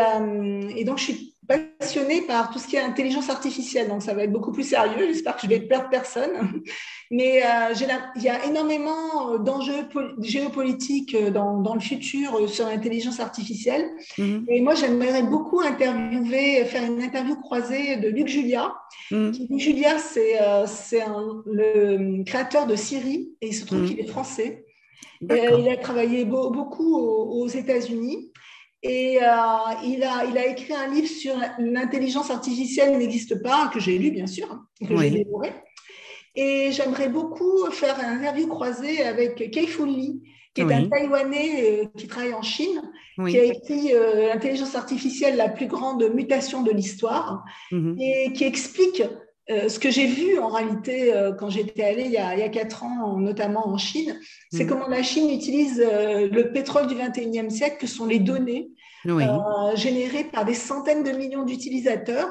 et 0.76 0.84
donc 0.86 0.98
je 0.98 1.04
suis 1.04 1.31
passionnée 1.58 2.22
par 2.22 2.52
tout 2.52 2.60
ce 2.60 2.68
qui 2.68 2.76
est 2.76 2.80
intelligence 2.80 3.30
artificielle, 3.30 3.88
donc 3.88 4.02
ça 4.02 4.14
va 4.14 4.24
être 4.24 4.32
beaucoup 4.32 4.52
plus 4.52 4.64
sérieux. 4.64 5.08
J'espère 5.08 5.36
que 5.36 5.42
je 5.44 5.48
vais 5.48 5.60
perdre 5.60 5.90
personne. 5.90 6.62
Mais 7.12 7.44
euh, 7.44 7.74
il 8.16 8.24
y 8.24 8.30
a 8.30 8.46
énormément 8.46 9.38
d'enjeux 9.38 9.86
géopolitiques 10.22 11.14
euh, 11.14 11.30
dans, 11.30 11.60
dans, 11.60 11.74
le 11.74 11.82
futur 11.82 12.36
euh, 12.36 12.48
sur 12.48 12.68
l'intelligence 12.68 13.20
artificielle. 13.20 13.86
Mhm. 14.18 14.46
Et 14.48 14.62
moi, 14.62 14.76
j'aimerais 14.76 15.22
beaucoup 15.24 15.60
interviewer, 15.60 16.64
faire 16.64 16.90
une 16.90 17.02
interview 17.02 17.36
croisée 17.36 17.98
de 17.98 18.08
Luc 18.08 18.30
Julia. 18.30 18.74
Mhm. 19.12 19.34
Luc 19.50 19.60
Julia, 19.60 19.98
c'est 19.98 20.40
le 21.46 22.24
créateur 22.24 22.66
de 22.66 22.78
Siri 22.78 23.36
et 23.42 23.48
il 23.48 23.54
se 23.54 23.66
trouve 23.66 23.80
mhm. 23.80 23.88
qu'il 23.88 24.00
est 24.00 24.08
français. 24.08 24.66
il 25.22 25.70
a 25.70 25.78
travaillé 25.78 26.24
beaucoup 26.24 26.96
aux, 26.96 27.44
aux 27.44 27.48
États-Unis. 27.48 28.32
Et 28.84 29.20
euh, 29.22 29.26
il, 29.84 30.04
a, 30.04 30.26
il 30.26 30.38
a 30.38 30.48
écrit 30.48 30.74
un 30.74 30.88
livre 30.88 31.08
sur 31.08 31.36
l'intelligence 31.60 32.32
artificielle 32.32 32.98
n'existe 32.98 33.42
pas, 33.44 33.70
que 33.72 33.80
j'ai 33.80 33.98
lu 33.98 34.12
bien 34.12 34.28
sûr, 34.28 34.48
que 34.80 34.98
j'ai 34.98 35.12
dévoré. 35.12 35.54
Et 36.36 36.72
j'aimerais 36.72 37.10
beaucoup 37.10 37.70
faire 37.72 38.00
un 38.00 38.18
interview 38.18 38.48
croisé 38.48 39.04
avec 39.04 39.52
Kei 39.52 39.68
Fu 39.68 39.86
Lee, 39.86 40.22
qui 40.54 40.62
est 40.62 40.74
un 40.74 40.88
Taïwanais 40.88 41.82
euh, 41.82 41.86
qui 41.98 42.08
travaille 42.08 42.34
en 42.34 42.42
Chine, 42.42 42.82
qui 43.28 43.38
a 43.38 43.44
écrit 43.44 43.94
euh, 43.94 44.30
L'intelligence 44.30 44.76
artificielle, 44.76 45.38
la 45.38 45.50
plus 45.50 45.68
grande 45.68 46.04
mutation 46.14 46.64
de 46.64 46.72
l'histoire, 46.72 47.44
mhm. 47.72 47.98
et 48.00 48.34
qui 48.34 48.46
explique 48.46 49.04
ce 49.50 49.80
que 49.80 49.90
j'ai 49.92 50.08
vu 50.08 50.40
en 50.40 50.48
réalité 50.48 51.14
quand 51.38 51.50
j'étais 51.50 51.84
allée 51.84 52.06
il 52.06 52.12
y, 52.12 52.18
a, 52.18 52.36
il 52.36 52.40
y, 52.40 52.44
a, 52.44 52.50
quatre 52.50 52.84
ans, 52.84 53.18
notamment 53.18 53.68
en 53.68 53.78
Chine, 53.78 54.18
c'est 54.52 54.64
mhm. 54.64 54.70
comment 54.70 54.88
la 54.88 55.04
Chine 55.04 55.30
utilise 55.30 55.80
le 55.80 56.52
pétrole 56.52 56.88
du 56.88 56.96
21e 56.96 57.50
siècle, 57.50 57.78
que 57.80 57.88
sont 57.88 58.06
les 58.06 58.20
données, 58.20 58.72
euh, 59.08 59.76
générés 59.76 60.26
par 60.26 60.46
des 60.46 60.54
centaines 60.54 61.04
de 61.04 61.12
millions 61.12 61.44
d'utilisateurs. 61.44 62.30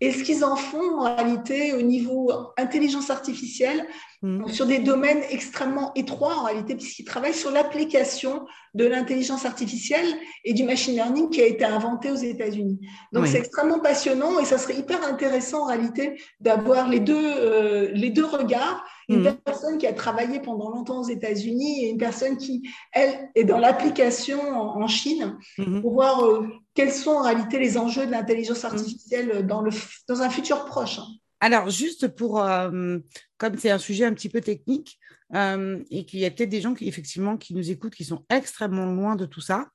Et 0.00 0.12
ce 0.12 0.22
qu'ils 0.22 0.44
en 0.44 0.56
font 0.56 1.00
en 1.00 1.14
réalité 1.14 1.74
au 1.74 1.82
niveau 1.82 2.30
intelligence 2.56 3.10
artificielle, 3.10 3.86
mm. 4.22 4.48
sur 4.48 4.66
des 4.66 4.78
domaines 4.78 5.22
extrêmement 5.30 5.92
étroits 5.94 6.36
en 6.36 6.44
réalité, 6.44 6.74
puisqu'ils 6.74 7.04
travaillent 7.04 7.34
sur 7.34 7.50
l'application 7.50 8.46
de 8.74 8.86
l'intelligence 8.86 9.44
artificielle 9.44 10.06
et 10.44 10.54
du 10.54 10.64
machine 10.64 10.94
learning 10.94 11.28
qui 11.30 11.42
a 11.42 11.46
été 11.46 11.64
inventé 11.64 12.10
aux 12.10 12.16
États-Unis. 12.16 12.80
Donc 13.12 13.26
c'est 13.26 13.38
extrêmement 13.38 13.80
passionnant 13.80 14.38
et 14.38 14.44
ça 14.44 14.58
serait 14.58 14.76
hyper 14.76 15.06
intéressant 15.06 15.64
en 15.64 15.66
réalité 15.66 16.22
d'avoir 16.40 16.88
les, 16.88 17.00
deux 17.00 17.18
euh, 17.18 17.90
les 17.92 18.10
deux 18.10 18.24
regards 18.24 18.82
une 19.12 19.28
mm. 19.28 19.36
personne 19.44 19.78
qui 19.78 19.86
a 19.86 19.92
travaillé 19.92 20.40
pendant 20.40 20.70
longtemps 20.70 21.00
aux 21.00 21.08
États-Unis 21.08 21.84
et 21.84 21.90
une 21.90 21.98
personne 21.98 22.36
qui, 22.36 22.68
elle, 22.92 23.30
est 23.34 23.44
dans 23.44 23.58
l'application 23.58 24.40
en, 24.52 24.86
Chine 24.86 25.36
mm-hmm. 25.58 25.80
pour 25.80 25.92
voir 25.92 26.24
euh, 26.24 26.48
quels 26.74 26.92
sont 26.92 27.12
en 27.12 27.22
réalité 27.22 27.58
les 27.58 27.78
enjeux 27.78 28.06
de 28.06 28.10
l'intelligence 28.10 28.62
mm. 28.62 28.66
artificielle 28.66 29.46
dans, 29.46 29.62
le, 29.62 29.70
dans 30.08 30.22
un 30.22 30.30
futur 30.30 30.64
proche. 30.64 30.98
Alors, 31.40 31.70
juste 31.70 32.08
pour, 32.08 32.40
euh, 32.40 32.98
comme 33.36 33.58
c'est 33.58 33.70
un 33.70 33.78
sujet 33.78 34.04
un 34.04 34.14
petit 34.14 34.28
peu 34.28 34.40
technique, 34.40 34.98
euh, 35.34 35.82
et 35.90 36.04
qu'il 36.04 36.20
y 36.20 36.26
a 36.26 36.30
peut-être 36.30 36.50
des 36.50 36.60
gens 36.60 36.74
qui, 36.74 36.86
effectivement, 36.88 37.36
qui 37.36 37.54
nous 37.54 37.70
écoutent, 37.70 37.94
qui 37.94 38.04
sont 38.04 38.24
extrêmement 38.28 38.86
loin 38.86 39.16
de 39.16 39.24
tout 39.24 39.40
ça, 39.40 39.68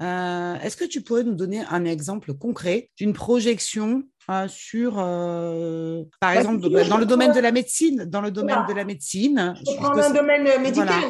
est-ce 0.00 0.76
que 0.76 0.84
tu 0.84 1.02
pourrais 1.02 1.24
nous 1.24 1.34
donner 1.34 1.62
un 1.70 1.84
exemple 1.84 2.34
concret 2.34 2.90
d'une 2.96 3.12
projection 3.12 4.04
sur, 4.48 4.96
euh, 4.98 6.02
par 6.20 6.34
bah, 6.34 6.38
exemple, 6.38 6.68
dans 6.88 6.98
le 6.98 7.06
domaine 7.06 7.32
de 7.32 7.40
la 7.40 7.50
médecine, 7.50 8.04
dans 8.04 8.20
le 8.20 8.30
domaine 8.30 8.66
de 8.68 8.74
la 8.74 8.84
médecine. 8.84 9.54
Je 9.56 9.76
prendre 9.76 9.98
un 9.98 10.10
domaine 10.10 10.60
médical. 10.60 11.04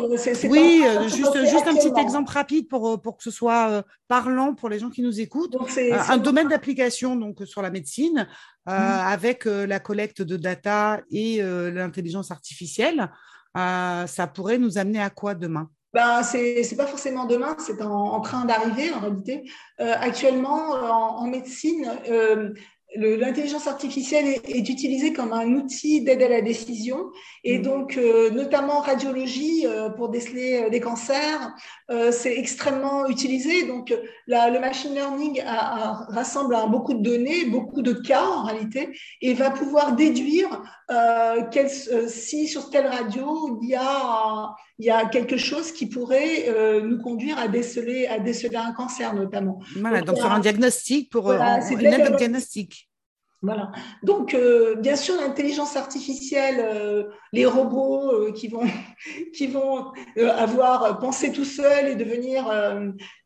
oui, 0.45 0.85
euh, 0.87 1.09
juste, 1.09 1.37
juste 1.47 1.67
un 1.67 1.75
petit 1.75 2.01
exemple 2.01 2.33
rapide 2.33 2.69
pour, 2.69 2.89
euh, 2.89 2.97
pour 2.97 3.17
que 3.17 3.25
ce 3.25 3.33
soit 3.33 3.83
parlant 4.07 4.55
pour 4.55 4.69
les 4.69 4.79
gens 4.79 4.91
qui 4.91 5.03
nous 5.03 5.21
écoutent. 5.21 5.57
un 5.91 6.19
domaine 6.19 6.49
d'application 6.49 7.17
donc 7.17 7.43
sur 7.45 7.61
la 7.61 7.71
médecine 7.71 8.29
mmh. 8.67 8.71
avec 8.71 9.45
la 9.47 9.81
collecte 9.81 10.23
de 10.23 10.37
data 10.37 11.01
et 11.11 11.41
l'intelligence 11.43 12.31
artificielle. 12.31 13.11
ça 13.55 14.31
pourrait 14.33 14.59
nous 14.59 14.79
amener 14.79 15.01
à 15.01 15.11
quoi 15.11 15.35
demain? 15.35 15.69
Ben, 15.95 16.23
c'est 16.23 16.63
n'est 16.71 16.77
pas 16.77 16.87
forcément 16.87 17.25
demain, 17.25 17.57
c'est 17.59 17.81
en, 17.83 18.21
train 18.21 18.45
d'arriver 18.45 18.93
en 18.93 19.01
réalité. 19.01 19.51
actuellement, 19.79 20.71
en, 20.71 21.23
en 21.23 21.27
médecine, 21.27 21.91
l'intelligence 22.97 23.67
artificielle 23.67 24.27
est, 24.27 24.69
utilisée 24.69 25.13
comme 25.13 25.33
un 25.33 25.53
outil 25.55 26.01
d'aide 26.03 26.23
à 26.23 26.29
la 26.29 26.41
décision 26.41 27.11
et 27.45 27.59
mmh. 27.59 27.63
donc 27.63 27.97
euh, 27.97 28.31
notamment 28.31 28.79
en 28.79 28.81
radiologie 28.81 29.67
euh, 29.67 29.91
pour 29.91 30.09
déceler 30.09 30.63
euh, 30.63 30.71
des 30.71 30.81
cancers, 30.81 31.55
c'est 32.11 32.37
extrêmement 32.37 33.09
utilisé. 33.09 33.67
Donc 33.67 33.95
le 34.27 34.59
machine 34.59 34.93
learning 34.93 35.43
rassemble 35.43 36.55
beaucoup 36.69 36.93
de 36.93 37.03
données, 37.03 37.47
beaucoup 37.47 37.81
de 37.81 37.93
cas 37.93 38.25
en 38.27 38.45
réalité 38.45 38.91
et 39.23 39.33
va 39.33 39.51
pouvoir 39.51 39.97
déduire 39.97 40.63
si 42.09 42.49
sur 42.49 42.71
telle 42.71 42.87
radio 42.87 43.59
il 43.63 43.69
y 43.71 43.75
a 43.75 44.55
il 44.79 44.87
y 44.87 44.91
a 44.91 45.07
quelque 45.07 45.37
chose 45.37 45.73
qui 45.73 45.87
pourrait 45.87 46.81
nous 46.83 47.03
conduire 47.03 47.39
à 47.39 47.49
déceler, 47.49 48.07
à 48.07 48.19
déceler 48.21 48.57
un 48.57 48.73
cancer 48.73 49.13
notamment. 49.15 49.61
Voilà, 49.77 50.01
donc, 50.01 50.17
faire 50.17 50.33
un 50.33 50.41
diagnostic 50.41 51.11
pour 51.11 51.31
une 51.33 51.87
aide 51.87 52.17
diagnostic. 52.17 52.88
Voilà. 53.41 53.71
Donc, 54.03 54.35
euh, 54.35 54.75
bien 54.75 54.97
sûr, 54.97 55.15
l'intelligence 55.15 55.77
artificielle, 55.77 56.57
euh, 56.59 57.05
les 57.33 57.47
robots 57.47 58.11
euh, 58.11 58.33
qui 58.33 58.49
vont, 58.49 58.65
qui 59.33 59.47
vont 59.47 59.93
avoir 60.17 60.99
pensé 60.99 61.31
tout 61.31 61.45
seuls 61.45 61.87
et 61.87 61.95
devenir 61.95 62.51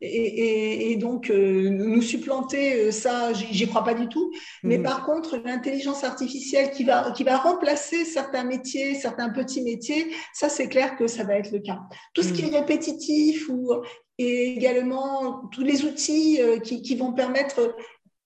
et, 0.01 0.91
et, 0.91 0.95
donc 0.97 1.29
nous 1.29 2.01
supplanter, 2.03 2.91
ça, 2.91 3.33
j'y 3.33 3.67
crois 3.67 3.83
pas 3.83 3.95
du 3.95 4.07
tout. 4.07 4.31
Mais 4.61 4.77
mhm. 4.77 4.83
par 4.83 5.03
contre, 5.05 5.37
l'intelligence 5.43 6.03
artificielle 6.03 6.69
qui 6.69 6.83
va, 6.83 7.11
qui 7.11 7.23
va 7.23 7.37
remplacer 7.37 8.05
certains 8.05 8.43
métiers, 8.43 8.93
certains 8.93 9.29
petits 9.29 9.63
métiers, 9.63 10.13
ça, 10.33 10.47
c'est 10.47 10.67
clair 10.67 10.95
que 10.95 11.07
ça 11.07 11.23
va 11.23 11.37
être 11.37 11.51
le 11.51 11.59
cas. 11.59 11.79
Tout 12.13 12.21
ce 12.21 12.33
qui 12.33 12.43
est 12.43 12.55
répétitif 12.55 13.49
ou 13.49 13.71
et 14.19 14.53
également 14.53 15.47
tous 15.51 15.63
les 15.63 15.85
outils 15.85 16.39
qui, 16.63 16.83
qui 16.83 16.95
vont 16.95 17.13
permettre 17.13 17.75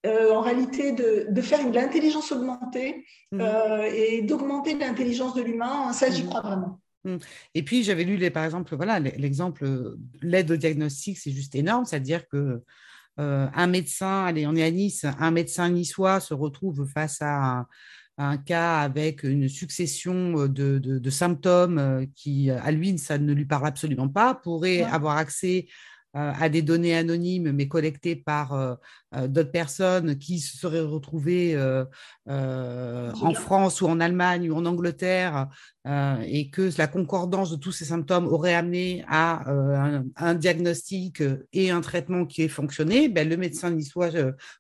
euh, 0.06 0.32
en 0.32 0.42
réalité 0.42 0.92
de, 0.92 1.42
faire 1.42 1.68
de 1.68 1.74
l'intelligence 1.74 2.32
augmentée 2.32 3.04
mmh. 3.32 3.42
euh, 3.42 3.90
et 3.92 4.22
d'augmenter 4.22 4.78
l'intelligence 4.78 5.34
de 5.34 5.42
l'humain. 5.42 5.92
Ça, 5.92 6.12
j'y 6.12 6.24
mmh. 6.24 6.28
crois 6.28 6.42
vraiment. 6.42 6.80
Mmh. 7.04 7.18
Et 7.56 7.64
puis, 7.64 7.84
j'avais 7.84 8.04
lu, 8.04 8.16
les, 8.16 8.30
par 8.30 8.46
exemple, 8.46 8.76
voilà, 8.76 9.00
l'exemple, 9.00 9.96
l'aide 10.22 10.52
au 10.52 10.56
diagnostic, 10.56 11.18
c'est 11.18 11.32
juste 11.32 11.56
énorme, 11.56 11.86
c'est-à-dire 11.86 12.28
que 12.28 12.62
euh, 13.20 13.48
un 13.54 13.68
médecin, 13.68 14.26
allez, 14.26 14.46
on 14.46 14.56
est 14.56 14.64
à 14.64 14.70
Nice, 14.70 15.06
un 15.20 15.32
médecin 15.32 15.70
niçois 15.70 16.20
se 16.20 16.36
retrouve 16.36 16.86
face 16.86 17.18
à 17.22 17.66
un, 18.20 18.38
cas 18.38 18.82
avec 18.82 19.24
une 19.24 19.50
succession 19.50 20.48
de, 20.48 21.10
symptômes 21.10 22.06
qui, 22.16 22.52
à 22.52 22.72
lui, 22.72 22.98
ça 23.00 23.18
ne 23.18 23.34
lui 23.34 23.46
parle 23.46 23.66
absolument 23.66 24.10
pas, 24.10 24.36
pourrait 24.36 24.84
avoir 24.84 25.18
accès 25.18 25.66
euh, 25.68 25.72
à 26.18 26.50
des 26.50 26.62
données 26.62 26.96
anonymes 26.96 27.52
mais 27.52 27.68
collectées 27.68 28.16
par 28.16 28.54
euh, 28.54 28.76
euh, 29.16 29.28
d'autres 29.28 29.52
personnes 29.52 30.18
qui 30.18 30.40
se 30.40 30.58
seraient 30.58 30.82
retrouvées 30.82 31.58
en 32.28 33.34
France 33.34 33.82
ou 33.82 33.88
en 33.88 34.00
Allemagne 34.00 34.50
ou 34.50 34.56
en 34.56 34.66
Angleterre 34.66 35.48
et 35.86 36.50
que 36.50 36.70
la 36.78 36.88
concordance 36.88 37.52
de 37.52 37.56
tous 37.56 37.72
ces 37.72 37.86
symptômes 37.86 38.28
aurait 38.28 38.54
amené 38.54 39.06
à 39.08 39.50
un, 40.18 40.34
diagnostic 40.34 41.24
et 41.54 41.72
un 41.72 41.80
traitement 41.80 42.26
qui 42.26 42.42
ait 42.42 42.50
fonctionné, 42.50 43.08
ben, 43.08 43.28
le 43.30 43.38
médecin 43.38 43.72
niçois 43.72 44.10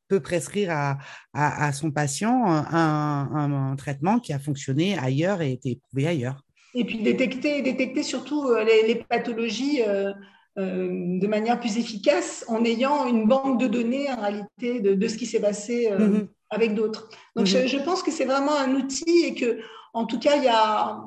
peut 0.08 0.22
prescrire 0.22 0.72
à, 0.72 0.98
à, 1.34 1.74
son 1.74 1.92
patient 1.92 2.46
un, 2.48 3.76
traitement 3.78 4.20
qui 4.20 4.32
a 4.32 4.40
fonctionné 4.40 4.98
ailleurs 4.98 5.42
et 5.42 5.52
été 5.52 5.72
éprouvé 5.72 6.08
ailleurs. 6.08 6.46
Et 6.74 6.86
puis 6.86 7.02
détecter, 7.02 7.62
détecter 7.62 8.04
surtout 8.04 8.54
les, 8.56 8.88
les 8.88 9.04
pathologies 9.04 9.82
euh, 9.82 10.14
de 10.58 11.28
manière 11.28 11.60
plus 11.60 11.78
efficace 11.78 12.44
en 12.48 12.66
ayant 12.66 13.08
une 13.08 13.28
banque 13.28 13.60
de 13.60 13.68
données 13.68 14.12
en 14.12 14.22
réalité 14.22 14.80
de, 14.80 15.08
ce 15.08 15.16
qui 15.16 15.28
s'est 15.28 15.40
passé 15.40 15.90
euh, 15.92 16.00
mm-hmm. 16.00 16.28
avec 16.50 16.74
d'autres. 16.74 17.10
Donc 17.36 17.46
mm-hmm. 17.46 17.68
je, 17.68 17.78
pense 17.78 18.02
que 18.02 18.12
c'est 18.12 18.26
vraiment 18.26 18.58
un 18.58 18.74
outil 18.74 19.24
et 19.24 19.36
que 19.36 19.60
en 19.94 20.06
tout 20.06 20.20
cas 20.20 20.36
il 20.38 20.44
y 20.44 20.48
a 20.48 21.00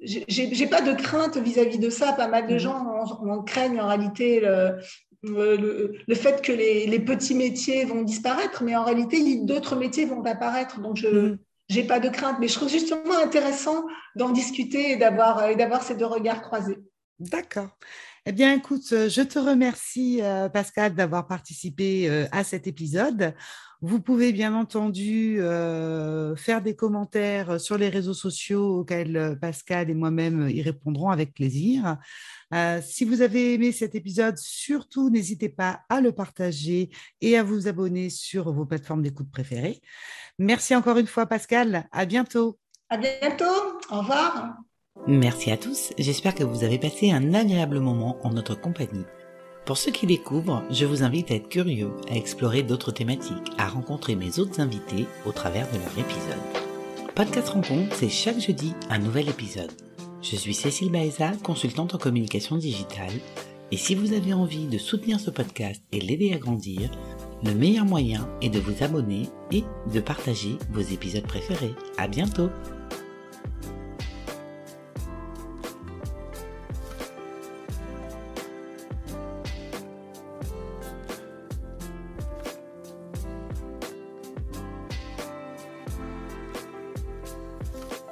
j'ai 0.00 0.66
pas 0.66 0.82
de 0.82 0.92
crainte 0.92 1.36
vis-à-vis 1.38 1.78
de 1.78 1.88
ça. 1.88 2.12
Pas 2.12 2.28
mal 2.28 2.48
de 2.48 2.56
mm-hmm. 2.56 2.58
gens 2.58 3.06
en, 3.20 3.42
craignent 3.44 3.80
en 3.80 3.86
réalité 3.86 4.40
le, 4.40 5.96
le, 6.06 6.14
fait 6.14 6.42
que 6.42 6.52
les, 6.52 6.86
les, 6.86 7.00
petits 7.00 7.34
métiers 7.34 7.84
vont 7.84 8.02
disparaître, 8.02 8.62
mais 8.62 8.76
en 8.76 8.84
réalité 8.84 9.36
d'autres 9.36 9.76
métiers 9.76 10.04
vont 10.04 10.22
apparaître. 10.24 10.80
Donc 10.80 10.96
je 10.96 11.36
j'ai 11.68 11.84
pas 11.84 11.98
de 12.00 12.08
crainte, 12.08 12.36
mais 12.40 12.48
je 12.48 12.54
trouve 12.54 12.68
justement 12.68 13.18
intéressant 13.18 13.86
d'en 14.14 14.30
discuter 14.30 14.92
et 14.92 14.96
d'avoir 14.96 15.82
ces 15.82 15.96
deux 15.96 16.06
regards 16.06 16.42
croisés. 16.42 16.78
D'accord. 17.18 17.68
Eh 18.28 18.32
bien, 18.32 18.52
écoute, 18.54 18.90
euh, 18.90 19.08
je 19.08 19.22
te 19.22 19.38
remercie, 19.38 20.20
euh, 20.20 20.48
Pascal, 20.48 20.96
d'avoir 20.96 21.28
participé 21.28 22.10
euh, 22.10 22.26
à 22.32 22.42
cet 22.42 22.66
épisode. 22.66 23.36
Vous 23.80 24.00
pouvez 24.00 24.32
bien 24.32 24.52
entendu 24.52 25.38
faire 25.38 26.62
des 26.62 26.74
commentaires 26.74 27.60
sur 27.60 27.76
les 27.76 27.90
réseaux 27.90 28.14
sociaux 28.14 28.80
auxquels 28.80 29.38
Pascal 29.38 29.90
et 29.90 29.94
moi-même 29.94 30.48
y 30.48 30.62
répondrons 30.62 31.10
avec 31.10 31.34
plaisir. 31.34 31.98
si 32.82 33.04
vous 33.04 33.20
avez 33.20 33.52
aimé 33.52 33.72
cet 33.72 33.94
épisode, 33.94 34.38
surtout 34.38 35.10
n'hésitez 35.10 35.50
pas 35.50 35.82
à 35.90 36.00
le 36.00 36.12
partager 36.12 36.88
et 37.20 37.36
à 37.36 37.42
vous 37.42 37.68
abonner 37.68 38.08
sur 38.08 38.50
vos 38.50 38.64
plateformes 38.64 39.02
d'écoute 39.02 39.30
préférées. 39.30 39.82
Merci 40.38 40.74
encore 40.74 40.96
une 40.96 41.06
fois, 41.06 41.26
Pascal. 41.26 41.86
À 41.92 42.06
bientôt. 42.06 42.58
À 42.88 42.96
bientôt. 42.96 43.78
Au 43.90 43.98
revoir. 43.98 44.56
Merci 45.06 45.52
à 45.52 45.56
tous, 45.56 45.92
j'espère 45.98 46.34
que 46.34 46.42
vous 46.42 46.64
avez 46.64 46.78
passé 46.78 47.12
un 47.12 47.32
agréable 47.32 47.78
moment 47.78 48.16
en 48.24 48.30
notre 48.30 48.54
compagnie. 48.54 49.04
Pour 49.64 49.76
ceux 49.76 49.92
qui 49.92 50.06
découvrent, 50.06 50.64
je 50.70 50.84
vous 50.84 51.04
invite 51.04 51.30
à 51.30 51.34
être 51.34 51.48
curieux, 51.48 51.90
à 52.10 52.16
explorer 52.16 52.64
d'autres 52.64 52.90
thématiques, 52.90 53.52
à 53.56 53.68
rencontrer 53.68 54.16
mes 54.16 54.40
autres 54.40 54.60
invités 54.60 55.06
au 55.24 55.32
travers 55.32 55.68
de 55.70 55.78
leur 55.78 55.98
épisode. 55.98 57.14
Podcast 57.14 57.50
Rencontre, 57.50 57.94
c'est 57.94 58.08
chaque 58.08 58.40
jeudi 58.40 58.74
un 58.90 58.98
nouvel 58.98 59.28
épisode. 59.28 59.70
Je 60.22 60.34
suis 60.34 60.54
Cécile 60.54 60.90
Baeza, 60.90 61.32
consultante 61.44 61.94
en 61.94 61.98
communication 61.98 62.56
digitale, 62.56 63.12
et 63.70 63.76
si 63.76 63.94
vous 63.94 64.12
avez 64.12 64.32
envie 64.32 64.66
de 64.66 64.78
soutenir 64.78 65.20
ce 65.20 65.30
podcast 65.30 65.82
et 65.92 66.00
l'aider 66.00 66.32
à 66.32 66.38
grandir, 66.38 66.90
le 67.44 67.54
meilleur 67.54 67.84
moyen 67.84 68.28
est 68.42 68.48
de 68.48 68.58
vous 68.58 68.82
abonner 68.82 69.28
et 69.52 69.62
de 69.92 70.00
partager 70.00 70.56
vos 70.72 70.80
épisodes 70.80 71.26
préférés. 71.26 71.74
À 71.96 72.08
bientôt! 72.08 72.50